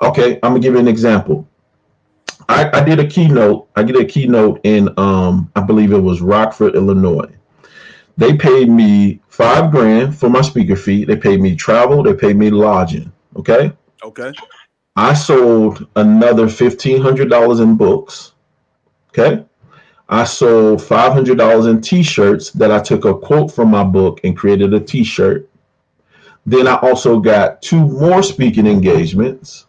oh. 0.00 0.08
okay. 0.08 0.34
I'm 0.42 0.52
gonna 0.52 0.60
give 0.60 0.74
you 0.74 0.80
an 0.80 0.88
example. 0.88 1.48
I, 2.48 2.70
I 2.72 2.84
did 2.84 2.98
a 3.00 3.06
keynote. 3.06 3.68
I 3.76 3.82
did 3.82 3.96
a 3.96 4.04
keynote 4.04 4.60
in 4.64 4.88
um 4.98 5.50
I 5.56 5.60
believe 5.60 5.92
it 5.92 5.98
was 5.98 6.20
Rockford, 6.20 6.74
Illinois. 6.74 7.32
They 8.16 8.36
paid 8.36 8.68
me 8.68 9.20
five 9.28 9.70
grand 9.70 10.16
for 10.16 10.28
my 10.28 10.40
speaker 10.40 10.76
fee. 10.76 11.04
They 11.04 11.16
paid 11.16 11.40
me 11.40 11.56
travel. 11.56 12.02
They 12.02 12.14
paid 12.14 12.36
me 12.36 12.50
lodging. 12.50 13.12
Okay. 13.36 13.72
Okay. 14.04 14.32
I 14.96 15.14
sold 15.14 15.86
another 15.96 16.48
fifteen 16.48 17.00
hundred 17.00 17.30
dollars 17.30 17.60
in 17.60 17.76
books. 17.76 18.32
Okay. 19.08 19.44
I 20.08 20.24
sold 20.24 20.82
five 20.82 21.12
hundred 21.12 21.38
dollars 21.38 21.66
in 21.66 21.80
T-shirts 21.80 22.50
that 22.52 22.70
I 22.70 22.78
took 22.78 23.04
a 23.04 23.14
quote 23.14 23.52
from 23.52 23.70
my 23.70 23.82
book 23.82 24.20
and 24.22 24.36
created 24.36 24.74
a 24.74 24.80
T-shirt. 24.80 25.48
Then 26.46 26.68
I 26.68 26.76
also 26.76 27.18
got 27.18 27.62
two 27.62 27.80
more 27.88 28.22
speaking 28.22 28.66
engagements, 28.66 29.66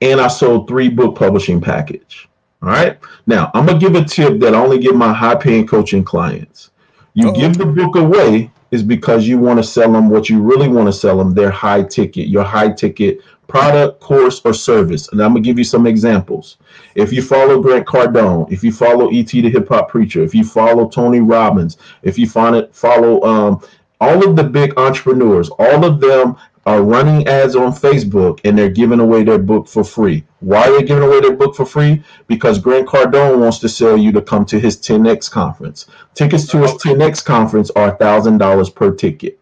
and 0.00 0.20
I 0.20 0.28
sold 0.28 0.68
three 0.68 0.88
book 0.88 1.16
publishing 1.16 1.60
package. 1.60 2.28
All 2.62 2.68
right. 2.68 2.98
Now 3.26 3.50
I'm 3.54 3.66
gonna 3.66 3.78
give 3.78 3.94
a 3.94 4.04
tip 4.04 4.40
that 4.40 4.54
I 4.54 4.58
only 4.58 4.78
give 4.78 4.96
my 4.96 5.12
high-paying 5.12 5.66
coaching 5.66 6.04
clients. 6.04 6.70
You 7.14 7.28
Uh-oh. 7.28 7.34
give 7.40 7.58
the 7.58 7.66
book 7.66 7.96
away 7.96 8.50
is 8.70 8.82
because 8.82 9.28
you 9.28 9.38
want 9.38 9.58
to 9.58 9.62
sell 9.62 9.92
them 9.92 10.08
what 10.10 10.28
you 10.28 10.40
really 10.42 10.66
want 10.66 10.86
to 10.86 10.92
sell 10.92 11.16
them. 11.16 11.32
They're 11.32 11.50
high 11.50 11.82
ticket, 11.82 12.26
your 12.26 12.42
high 12.42 12.72
ticket 12.72 13.20
product, 13.46 14.00
course, 14.00 14.40
or 14.44 14.52
service. 14.52 15.08
And 15.12 15.22
I'm 15.22 15.30
gonna 15.30 15.40
give 15.40 15.58
you 15.58 15.64
some 15.64 15.86
examples. 15.86 16.56
If 16.94 17.12
you 17.12 17.22
follow 17.22 17.60
Grant 17.60 17.86
Cardone, 17.86 18.50
if 18.50 18.64
you 18.64 18.72
follow 18.72 19.10
ET 19.10 19.26
the 19.26 19.50
Hip 19.50 19.68
Hop 19.68 19.90
Preacher, 19.90 20.22
if 20.24 20.34
you 20.34 20.44
follow 20.44 20.88
Tony 20.88 21.20
Robbins, 21.20 21.76
if 22.02 22.18
you 22.18 22.26
find 22.26 22.56
it, 22.56 22.74
follow 22.74 23.22
um, 23.22 23.60
all 24.00 24.28
of 24.28 24.36
the 24.36 24.44
big 24.44 24.76
entrepreneurs, 24.78 25.50
all 25.50 25.84
of 25.84 26.00
them 26.00 26.36
are 26.66 26.82
running 26.82 27.26
ads 27.26 27.56
on 27.56 27.72
Facebook 27.72 28.40
and 28.44 28.58
they're 28.58 28.70
giving 28.70 29.00
away 29.00 29.22
their 29.22 29.38
book 29.38 29.68
for 29.68 29.84
free. 29.84 30.24
Why 30.40 30.68
are 30.68 30.78
they 30.78 30.86
giving 30.86 31.04
away 31.04 31.20
their 31.20 31.36
book 31.36 31.54
for 31.54 31.66
free? 31.66 32.02
Because 32.26 32.58
Grant 32.58 32.88
Cardone 32.88 33.38
wants 33.38 33.58
to 33.60 33.68
sell 33.68 33.96
you 33.96 34.12
to 34.12 34.22
come 34.22 34.44
to 34.46 34.58
his 34.58 34.76
10X 34.76 35.30
conference. 35.30 35.86
Tickets 36.14 36.46
to 36.48 36.58
his 36.58 36.72
10X 36.72 37.24
conference 37.24 37.70
are 37.76 37.96
$1,000 37.96 38.74
per 38.74 38.90
ticket. 38.92 39.38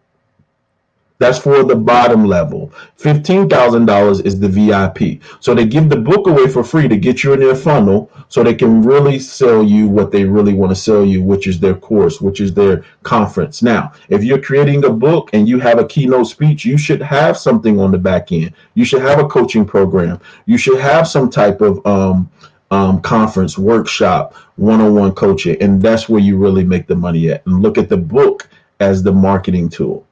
That's 1.23 1.39
for 1.39 1.63
the 1.63 1.77
bottom 1.77 2.25
level. 2.25 2.73
$15,000 2.99 4.25
is 4.25 4.41
the 4.41 4.49
VIP. 4.49 5.21
So 5.39 5.55
they 5.55 5.65
give 5.65 5.87
the 5.87 5.95
book 5.95 6.27
away 6.27 6.49
for 6.49 6.65
free 6.65 6.89
to 6.89 6.97
get 6.97 7.23
you 7.23 7.31
in 7.31 7.39
their 7.39 7.55
funnel 7.55 8.11
so 8.27 8.43
they 8.43 8.53
can 8.53 8.81
really 8.81 9.19
sell 9.19 9.63
you 9.63 9.87
what 9.87 10.11
they 10.11 10.25
really 10.25 10.53
want 10.53 10.71
to 10.71 10.75
sell 10.75 11.05
you, 11.05 11.23
which 11.23 11.47
is 11.47 11.61
their 11.61 11.75
course, 11.75 12.19
which 12.19 12.41
is 12.41 12.53
their 12.53 12.83
conference. 13.03 13.63
Now, 13.63 13.93
if 14.09 14.21
you're 14.21 14.41
creating 14.41 14.83
a 14.83 14.89
book 14.89 15.29
and 15.31 15.47
you 15.47 15.61
have 15.61 15.79
a 15.79 15.87
keynote 15.87 16.27
speech, 16.27 16.65
you 16.65 16.77
should 16.77 17.01
have 17.01 17.37
something 17.37 17.79
on 17.79 17.91
the 17.91 17.97
back 17.97 18.33
end. 18.33 18.51
You 18.73 18.83
should 18.83 19.01
have 19.03 19.19
a 19.19 19.25
coaching 19.25 19.63
program. 19.63 20.19
You 20.45 20.57
should 20.57 20.81
have 20.81 21.07
some 21.07 21.29
type 21.29 21.61
of 21.61 21.79
um, 21.87 22.29
um, 22.69 22.99
conference, 22.99 23.57
workshop, 23.57 24.33
one-on-one 24.57 25.13
coaching, 25.13 25.55
and 25.61 25.81
that's 25.81 26.09
where 26.09 26.21
you 26.21 26.35
really 26.35 26.65
make 26.65 26.85
the 26.85 26.97
money 26.97 27.31
at. 27.31 27.45
And 27.45 27.61
look 27.61 27.77
at 27.77 27.87
the 27.87 27.95
book 27.95 28.49
as 28.81 29.03
the 29.03 29.13
marketing 29.13 29.69
tool. 29.69 30.05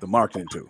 The 0.00 0.06
marketing 0.06 0.46
tool. 0.50 0.68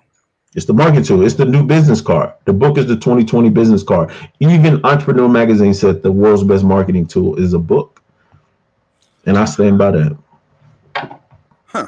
It's 0.54 0.66
the 0.66 0.72
marketing 0.72 1.04
tool. 1.04 1.24
It's 1.24 1.34
the 1.34 1.44
new 1.44 1.64
business 1.64 2.00
card. 2.00 2.32
The 2.44 2.52
book 2.52 2.76
is 2.76 2.86
the 2.86 2.96
2020 2.96 3.50
business 3.50 3.84
card. 3.84 4.10
Even 4.40 4.84
Entrepreneur 4.84 5.28
Magazine 5.28 5.72
said 5.72 6.02
the 6.02 6.10
world's 6.10 6.42
best 6.42 6.64
marketing 6.64 7.06
tool 7.06 7.36
is 7.36 7.54
a 7.54 7.58
book. 7.58 8.02
And 9.26 9.38
I 9.38 9.44
stand 9.44 9.78
by 9.78 9.92
that. 9.92 10.18
Huh. 11.66 11.86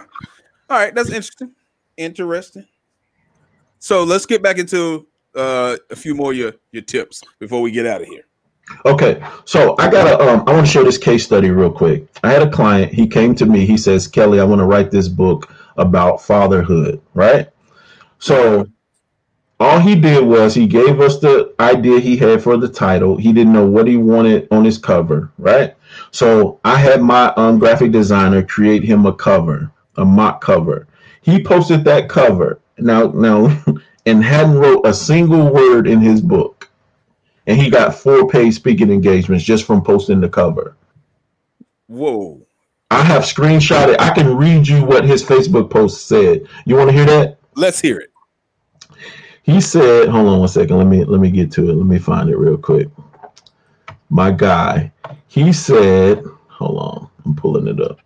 All 0.71 0.79
right, 0.79 0.95
that's 0.95 1.11
interesting. 1.11 1.53
Interesting. 1.97 2.67
So 3.81 4.05
let's 4.05 4.27
get 4.27 4.43
back 4.43 4.59
into 4.59 5.09
uh, 5.35 5.77
a 5.91 5.97
few 5.97 6.15
more 6.15 6.31
of 6.31 6.39
your, 6.39 6.53
your 6.71 6.83
tips 6.83 7.23
before 7.41 7.61
we 7.61 7.73
get 7.73 7.85
out 7.85 8.03
of 8.03 8.07
here. 8.07 8.23
Okay, 8.87 9.23
so 9.45 9.75
I 9.79 9.91
got 9.91 10.05
to 10.05 10.25
um, 10.25 10.45
I 10.47 10.53
want 10.53 10.65
to 10.65 10.73
show 10.73 10.85
this 10.85 10.97
case 10.97 11.25
study 11.25 11.51
real 11.51 11.71
quick. 11.71 12.07
I 12.23 12.33
had 12.33 12.43
a 12.43 12.51
client. 12.51 12.95
He 12.95 13.09
came 13.09 13.35
to 13.35 13.45
me. 13.45 13.67
He 13.67 13.77
says, 13.77 14.07
"Kelly, 14.07 14.41
I 14.41 14.45
want 14.45 14.61
to 14.61 14.65
write 14.65 14.93
this 14.93 15.09
book 15.09 15.53
about 15.77 16.23
fatherhood." 16.23 17.01
Right. 17.15 17.49
So 18.19 18.69
all 19.61 19.79
he 19.79 19.95
did 19.95 20.25
was 20.25 20.55
he 20.55 20.67
gave 20.67 21.01
us 21.01 21.19
the 21.19 21.55
idea 21.61 22.01
he 22.01 22.17
had 22.17 22.43
for 22.43 22.57
the 22.57 22.69
title. 22.69 23.17
He 23.17 23.33
didn't 23.33 23.53
know 23.53 23.67
what 23.67 23.87
he 23.87 23.97
wanted 23.97 24.49
on 24.51 24.65
his 24.65 24.79
cover. 24.79 25.31
Right. 25.39 25.75
So 26.11 26.61
I 26.65 26.77
had 26.77 27.03
my 27.03 27.33
um, 27.37 27.59
graphic 27.59 27.93
designer 27.93 28.43
create 28.43 28.83
him 28.83 29.07
a 29.07 29.13
cover, 29.13 29.71
a 29.97 30.05
mock 30.05 30.41
cover. 30.41 30.87
He 31.21 31.43
posted 31.43 31.85
that 31.85 32.09
cover 32.09 32.61
now 32.79 33.09
now 33.09 33.63
and 34.07 34.25
hadn't 34.25 34.59
wrote 34.59 34.87
a 34.87 34.95
single 34.95 35.53
word 35.53 35.87
in 35.87 36.01
his 36.01 36.21
book 36.21 36.63
and 37.47 37.61
he 37.61 37.71
got 37.71 37.95
four 37.95 38.29
paid 38.29 38.53
speaking 38.53 38.91
engagements 38.91 39.45
just 39.45 39.65
from 39.65 39.83
posting 39.83 40.21
the 40.21 40.29
cover. 40.29 40.77
Whoa. 41.89 42.41
I 42.93 43.03
have 43.05 43.23
screenshotted. 43.23 43.97
I 43.99 44.11
can 44.11 44.37
read 44.37 44.69
you 44.69 44.85
what 44.85 45.03
his 45.03 45.25
Facebook 45.25 45.71
post 45.71 46.09
said. 46.09 46.47
You 46.67 46.77
want 46.77 46.91
to 46.91 46.95
hear 46.95 47.07
that? 47.07 47.39
Let's 47.55 47.81
hear 47.81 47.99
it. 47.99 48.11
He 49.45 49.63
said, 49.63 50.11
"Hold 50.11 50.29
on 50.29 50.41
one 50.41 50.49
second. 50.49 50.77
Let 50.77 50.87
me 50.87 51.03
let 51.03 51.19
me 51.19 51.31
get 51.31 51.51
to 51.53 51.71
it. 51.71 51.75
Let 51.75 51.87
me 51.87 51.99
find 51.99 52.29
it 52.29 52.37
real 52.37 52.59
quick." 52.59 52.89
My 54.11 54.31
guy, 54.31 54.93
he 55.27 55.55
said, 55.55 56.23
"Hold 56.49 56.79
on. 56.79 57.09
I'm 57.25 57.35
pulling 57.35 57.67
it 57.67 57.81
up. 57.81 57.99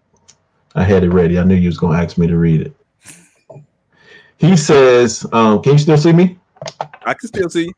I 0.77 0.85
had 0.85 1.03
it 1.03 1.11
ready. 1.11 1.37
I 1.37 1.43
knew 1.43 1.57
you 1.57 1.69
was 1.69 1.79
gonna 1.79 1.99
ask 2.01 2.17
me 2.17 2.29
to 2.29 2.37
read 2.37 2.61
it." 2.61 3.63
He 4.37 4.57
says, 4.57 5.27
um, 5.33 5.63
"Can 5.63 5.73
you 5.73 5.79
still 5.79 5.99
see 5.99 6.13
me?" 6.13 6.39
I 7.05 7.15
can 7.15 7.27
still 7.27 7.51
see 7.51 7.65
you. 7.65 7.73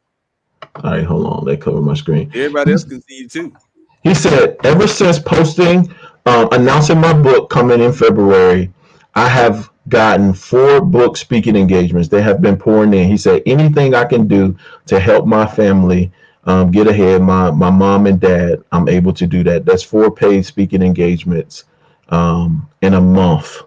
All 0.76 0.90
right, 0.90 1.04
hold 1.04 1.26
on. 1.26 1.46
That 1.46 1.62
covered 1.62 1.80
my 1.80 1.94
screen. 1.94 2.30
Everybody 2.34 2.72
else 2.72 2.84
can 2.84 3.00
see 3.00 3.20
you 3.20 3.28
too. 3.28 3.56
He 4.04 4.14
said, 4.14 4.56
ever 4.64 4.86
since 4.86 5.18
posting, 5.18 5.92
uh, 6.28 6.46
announcing 6.52 7.00
my 7.00 7.14
book 7.14 7.48
coming 7.48 7.80
in 7.80 7.90
February, 7.90 8.70
I 9.14 9.28
have 9.28 9.70
gotten 9.88 10.34
four 10.34 10.82
book 10.82 11.16
speaking 11.16 11.56
engagements. 11.56 12.08
They 12.08 12.20
have 12.20 12.42
been 12.42 12.58
pouring 12.58 12.92
in. 12.92 13.08
He 13.08 13.16
said, 13.16 13.42
anything 13.46 13.94
I 13.94 14.04
can 14.04 14.28
do 14.28 14.54
to 14.86 15.00
help 15.00 15.26
my 15.26 15.46
family 15.46 16.12
um, 16.44 16.70
get 16.70 16.86
ahead, 16.86 17.22
my 17.22 17.50
my 17.50 17.70
mom 17.70 18.06
and 18.06 18.20
dad, 18.20 18.62
I'm 18.72 18.88
able 18.88 19.14
to 19.14 19.26
do 19.26 19.42
that. 19.44 19.64
That's 19.64 19.82
four 19.82 20.10
paid 20.10 20.44
speaking 20.44 20.82
engagements 20.82 21.64
um, 22.10 22.68
in 22.82 22.94
a 22.94 23.00
month 23.00 23.62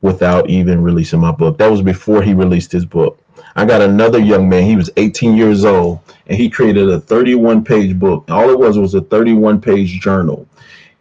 without 0.00 0.48
even 0.48 0.82
releasing 0.82 1.20
my 1.20 1.32
book. 1.32 1.58
That 1.58 1.70
was 1.70 1.82
before 1.82 2.22
he 2.22 2.34
released 2.34 2.70
his 2.70 2.84
book. 2.84 3.18
I 3.56 3.64
got 3.64 3.80
another 3.80 4.20
young 4.20 4.48
man. 4.48 4.62
He 4.62 4.76
was 4.76 4.90
18 4.96 5.36
years 5.36 5.64
old, 5.64 5.98
and 6.28 6.38
he 6.38 6.48
created 6.48 6.88
a 6.88 7.00
31 7.00 7.64
page 7.64 7.98
book. 7.98 8.24
All 8.28 8.48
it 8.48 8.58
was 8.58 8.78
was 8.78 8.94
a 8.94 9.00
31 9.00 9.60
page 9.60 10.00
journal. 10.00 10.46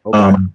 Okay. 0.06 0.18
Um, 0.18 0.54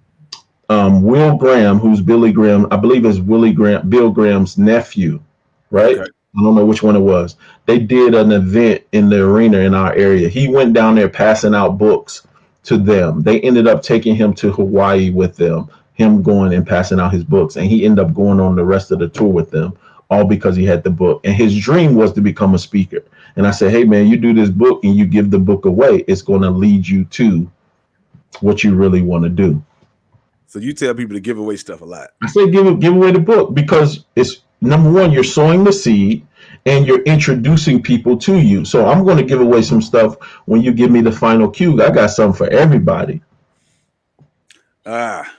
um, 0.69 1.01
Will 1.03 1.35
Graham, 1.35 1.79
who's 1.79 2.01
Billy 2.01 2.31
Graham, 2.31 2.67
I 2.71 2.77
believe 2.77 3.05
is 3.05 3.21
Willie 3.21 3.53
Graham, 3.53 3.89
Bill 3.89 4.11
Graham's 4.11 4.57
nephew, 4.57 5.21
right? 5.69 5.97
Okay. 5.97 6.11
I 6.37 6.41
don't 6.41 6.55
know 6.55 6.65
which 6.65 6.83
one 6.83 6.95
it 6.95 7.01
was. 7.01 7.37
They 7.65 7.79
did 7.79 8.13
an 8.13 8.31
event 8.31 8.83
in 8.91 9.09
the 9.09 9.23
arena 9.23 9.59
in 9.59 9.73
our 9.73 9.93
area. 9.93 10.27
He 10.27 10.49
went 10.49 10.73
down 10.73 10.95
there 10.95 11.07
passing 11.07 11.55
out 11.55 11.77
books 11.77 12.27
to 12.63 12.77
them. 12.77 13.21
They 13.21 13.39
ended 13.39 13.67
up 13.67 13.81
taking 13.81 14.15
him 14.15 14.33
to 14.35 14.51
Hawaii 14.51 15.11
with 15.11 15.37
them, 15.37 15.69
him 15.93 16.21
going 16.21 16.53
and 16.53 16.67
passing 16.67 16.99
out 16.99 17.13
his 17.13 17.23
books. 17.23 17.55
And 17.55 17.67
he 17.67 17.85
ended 17.85 18.05
up 18.05 18.13
going 18.13 18.41
on 18.41 18.55
the 18.55 18.65
rest 18.65 18.91
of 18.91 18.99
the 18.99 19.07
tour 19.07 19.29
with 19.29 19.49
them, 19.49 19.77
all 20.09 20.25
because 20.25 20.57
he 20.57 20.65
had 20.65 20.83
the 20.83 20.89
book. 20.89 21.21
And 21.23 21.33
his 21.33 21.57
dream 21.57 21.95
was 21.95 22.11
to 22.13 22.21
become 22.21 22.53
a 22.53 22.59
speaker. 22.59 23.03
And 23.37 23.47
I 23.47 23.51
said, 23.51 23.71
hey, 23.71 23.85
man, 23.85 24.07
you 24.07 24.17
do 24.17 24.33
this 24.33 24.49
book 24.49 24.83
and 24.83 24.95
you 24.95 25.05
give 25.05 25.31
the 25.31 25.39
book 25.39 25.65
away, 25.65 26.03
it's 26.07 26.21
going 26.21 26.41
to 26.41 26.49
lead 26.49 26.85
you 26.85 27.05
to 27.05 27.49
what 28.41 28.63
you 28.63 28.75
really 28.75 29.01
want 29.01 29.23
to 29.23 29.29
do. 29.29 29.63
So 30.55 30.61
you 30.61 30.71
tell 30.71 30.95
people 30.95 31.15
to 31.15 31.19
give 31.19 31.37
away 31.37 31.57
stuff 31.57 31.81
a 31.81 31.85
lot. 31.85 32.11
I 32.23 32.27
say 32.27 32.49
give 32.49 32.79
give 32.79 32.95
away 32.95 33.11
the 33.11 33.19
book 33.19 33.53
because 33.53 34.05
it's 34.15 34.37
number 34.61 34.89
one, 34.89 35.11
you're 35.11 35.25
sowing 35.25 35.65
the 35.65 35.73
seed 35.73 36.25
and 36.65 36.87
you're 36.87 37.03
introducing 37.03 37.83
people 37.83 38.15
to 38.19 38.39
you. 38.39 38.63
So 38.63 38.85
I'm 38.85 39.03
going 39.03 39.17
to 39.17 39.23
give 39.23 39.41
away 39.41 39.63
some 39.63 39.81
stuff 39.81 40.15
when 40.45 40.61
you 40.61 40.71
give 40.71 40.91
me 40.91 41.01
the 41.01 41.11
final 41.11 41.49
cue. 41.49 41.83
I 41.83 41.89
got 41.89 42.11
something 42.11 42.37
for 42.37 42.49
everybody. 42.49 43.21
Ah, 44.85 45.29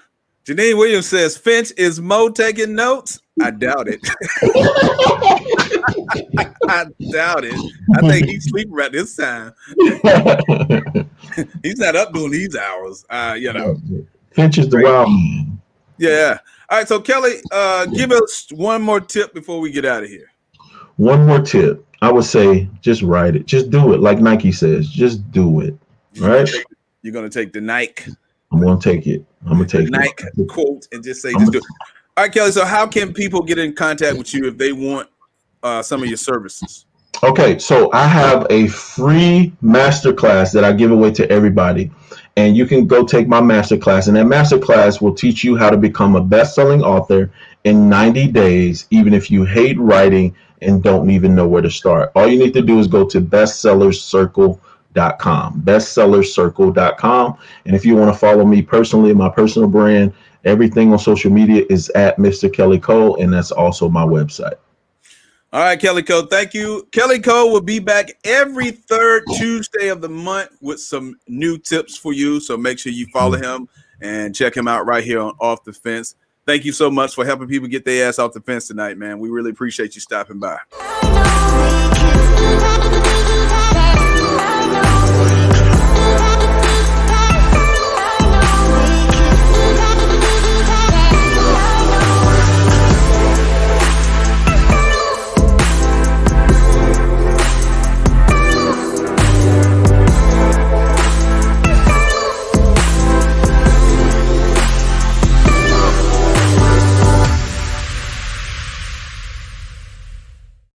Janine 0.44 0.76
Williams 0.76 1.06
says 1.06 1.38
Finch 1.38 1.72
is 1.78 1.98
Mo 1.98 2.28
taking 2.28 2.74
notes. 2.74 3.18
I 3.40 3.52
doubt 3.52 3.88
it. 3.88 4.06
I 6.68 6.84
doubt 7.10 7.44
it. 7.44 7.72
I 7.96 8.00
think 8.06 8.26
he's 8.26 8.50
sleeping 8.50 8.74
right 8.74 8.92
this 8.92 9.16
time. 9.16 9.54
He's 11.62 11.78
not 11.78 11.96
up 11.96 12.14
doing 12.14 12.30
these 12.30 12.56
hours. 12.56 13.04
Uh, 13.10 13.36
you 13.38 13.52
know. 13.52 13.78
Finch 14.36 14.58
is 14.58 14.68
the 14.68 14.82
wild 14.82 15.08
man. 15.08 15.60
Yeah. 15.96 16.38
All 16.68 16.78
right. 16.78 16.86
So 16.86 17.00
Kelly, 17.00 17.40
uh, 17.50 17.86
give 17.86 18.12
us 18.12 18.46
one 18.52 18.82
more 18.82 19.00
tip 19.00 19.32
before 19.32 19.60
we 19.60 19.72
get 19.72 19.86
out 19.86 20.04
of 20.04 20.10
here. 20.10 20.30
One 20.96 21.26
more 21.26 21.40
tip. 21.40 21.84
I 22.02 22.12
would 22.12 22.24
say 22.24 22.68
just 22.82 23.00
write 23.00 23.34
it. 23.34 23.46
Just 23.46 23.70
do 23.70 23.94
it. 23.94 24.00
Like 24.00 24.20
Nike 24.20 24.52
says, 24.52 24.90
just 24.90 25.30
do 25.32 25.60
it. 25.60 25.74
Right? 26.18 26.48
You're 27.00 27.14
gonna 27.14 27.30
take 27.30 27.54
the 27.54 27.60
Nike, 27.62 28.12
I'm 28.52 28.60
gonna 28.60 28.78
take 28.78 29.06
it. 29.06 29.24
I'm 29.46 29.52
gonna 29.52 29.66
take 29.66 29.88
Nike 29.88 30.24
it. 30.36 30.48
quote 30.48 30.86
and 30.92 31.02
just 31.02 31.22
say 31.22 31.30
I'm 31.30 31.40
just 31.40 31.52
do 31.52 31.58
it. 31.58 31.64
All 32.16 32.24
right, 32.24 32.32
Kelly. 32.32 32.52
So 32.52 32.66
how 32.66 32.86
can 32.86 33.14
people 33.14 33.42
get 33.42 33.58
in 33.58 33.74
contact 33.74 34.18
with 34.18 34.34
you 34.34 34.46
if 34.46 34.58
they 34.58 34.72
want 34.72 35.08
uh, 35.62 35.82
some 35.82 36.02
of 36.02 36.08
your 36.08 36.18
services? 36.18 36.84
Okay, 37.22 37.58
so 37.58 37.90
I 37.94 38.06
have 38.06 38.46
a 38.50 38.68
free 38.68 39.52
masterclass 39.62 40.52
that 40.52 40.64
I 40.64 40.72
give 40.72 40.90
away 40.90 41.10
to 41.12 41.30
everybody. 41.30 41.90
And 42.36 42.56
you 42.56 42.66
can 42.66 42.86
go 42.86 43.04
take 43.04 43.28
my 43.28 43.40
masterclass, 43.40 44.08
and 44.08 44.16
that 44.16 44.26
masterclass 44.26 45.00
will 45.00 45.14
teach 45.14 45.42
you 45.42 45.56
how 45.56 45.70
to 45.70 45.76
become 45.76 46.16
a 46.16 46.20
best-selling 46.20 46.82
author 46.82 47.30
in 47.64 47.88
90 47.88 48.28
days, 48.28 48.86
even 48.90 49.14
if 49.14 49.30
you 49.30 49.44
hate 49.44 49.78
writing 49.78 50.34
and 50.62 50.82
don't 50.82 51.10
even 51.10 51.34
know 51.34 51.48
where 51.48 51.62
to 51.62 51.70
start. 51.70 52.12
All 52.14 52.28
you 52.28 52.38
need 52.38 52.52
to 52.54 52.62
do 52.62 52.78
is 52.78 52.88
go 52.88 53.04
to 53.06 53.20
bestsellercircle.com, 53.20 55.62
bestsellercircle.com. 55.62 57.38
And 57.64 57.74
if 57.74 57.84
you 57.84 57.96
want 57.96 58.12
to 58.12 58.18
follow 58.18 58.44
me 58.44 58.62
personally, 58.62 59.12
my 59.14 59.28
personal 59.28 59.68
brand, 59.68 60.12
everything 60.44 60.92
on 60.92 60.98
social 60.98 61.32
media 61.32 61.64
is 61.68 61.88
at 61.90 62.16
Mr. 62.18 62.52
Kelly 62.52 62.78
Cole, 62.78 63.16
and 63.16 63.32
that's 63.32 63.50
also 63.50 63.88
my 63.88 64.04
website. 64.04 64.54
All 65.52 65.60
right, 65.60 65.78
Kelly 65.78 66.02
Cole. 66.02 66.26
Thank 66.26 66.54
you. 66.54 66.86
Kelly 66.92 67.20
Cole 67.20 67.52
will 67.52 67.60
be 67.60 67.78
back 67.78 68.10
every 68.24 68.72
third 68.72 69.22
Tuesday 69.36 69.88
of 69.88 70.00
the 70.00 70.08
month 70.08 70.50
with 70.60 70.80
some 70.80 71.18
new 71.28 71.56
tips 71.56 71.96
for 71.96 72.12
you. 72.12 72.40
So 72.40 72.56
make 72.56 72.78
sure 72.78 72.92
you 72.92 73.06
follow 73.12 73.38
him 73.38 73.68
and 74.00 74.34
check 74.34 74.56
him 74.56 74.68
out 74.68 74.86
right 74.86 75.04
here 75.04 75.20
on 75.20 75.34
Off 75.40 75.64
Da 75.64 75.72
Fence. 75.72 76.16
Thank 76.46 76.64
you 76.64 76.72
so 76.72 76.90
much 76.90 77.14
for 77.14 77.24
helping 77.24 77.48
people 77.48 77.68
get 77.68 77.84
their 77.84 78.08
ass 78.08 78.18
off 78.18 78.32
the 78.32 78.40
fence 78.40 78.68
tonight, 78.68 78.98
man. 78.98 79.18
We 79.18 79.30
really 79.30 79.50
appreciate 79.50 79.94
you 79.94 80.00
stopping 80.00 80.38
by. 80.38 80.58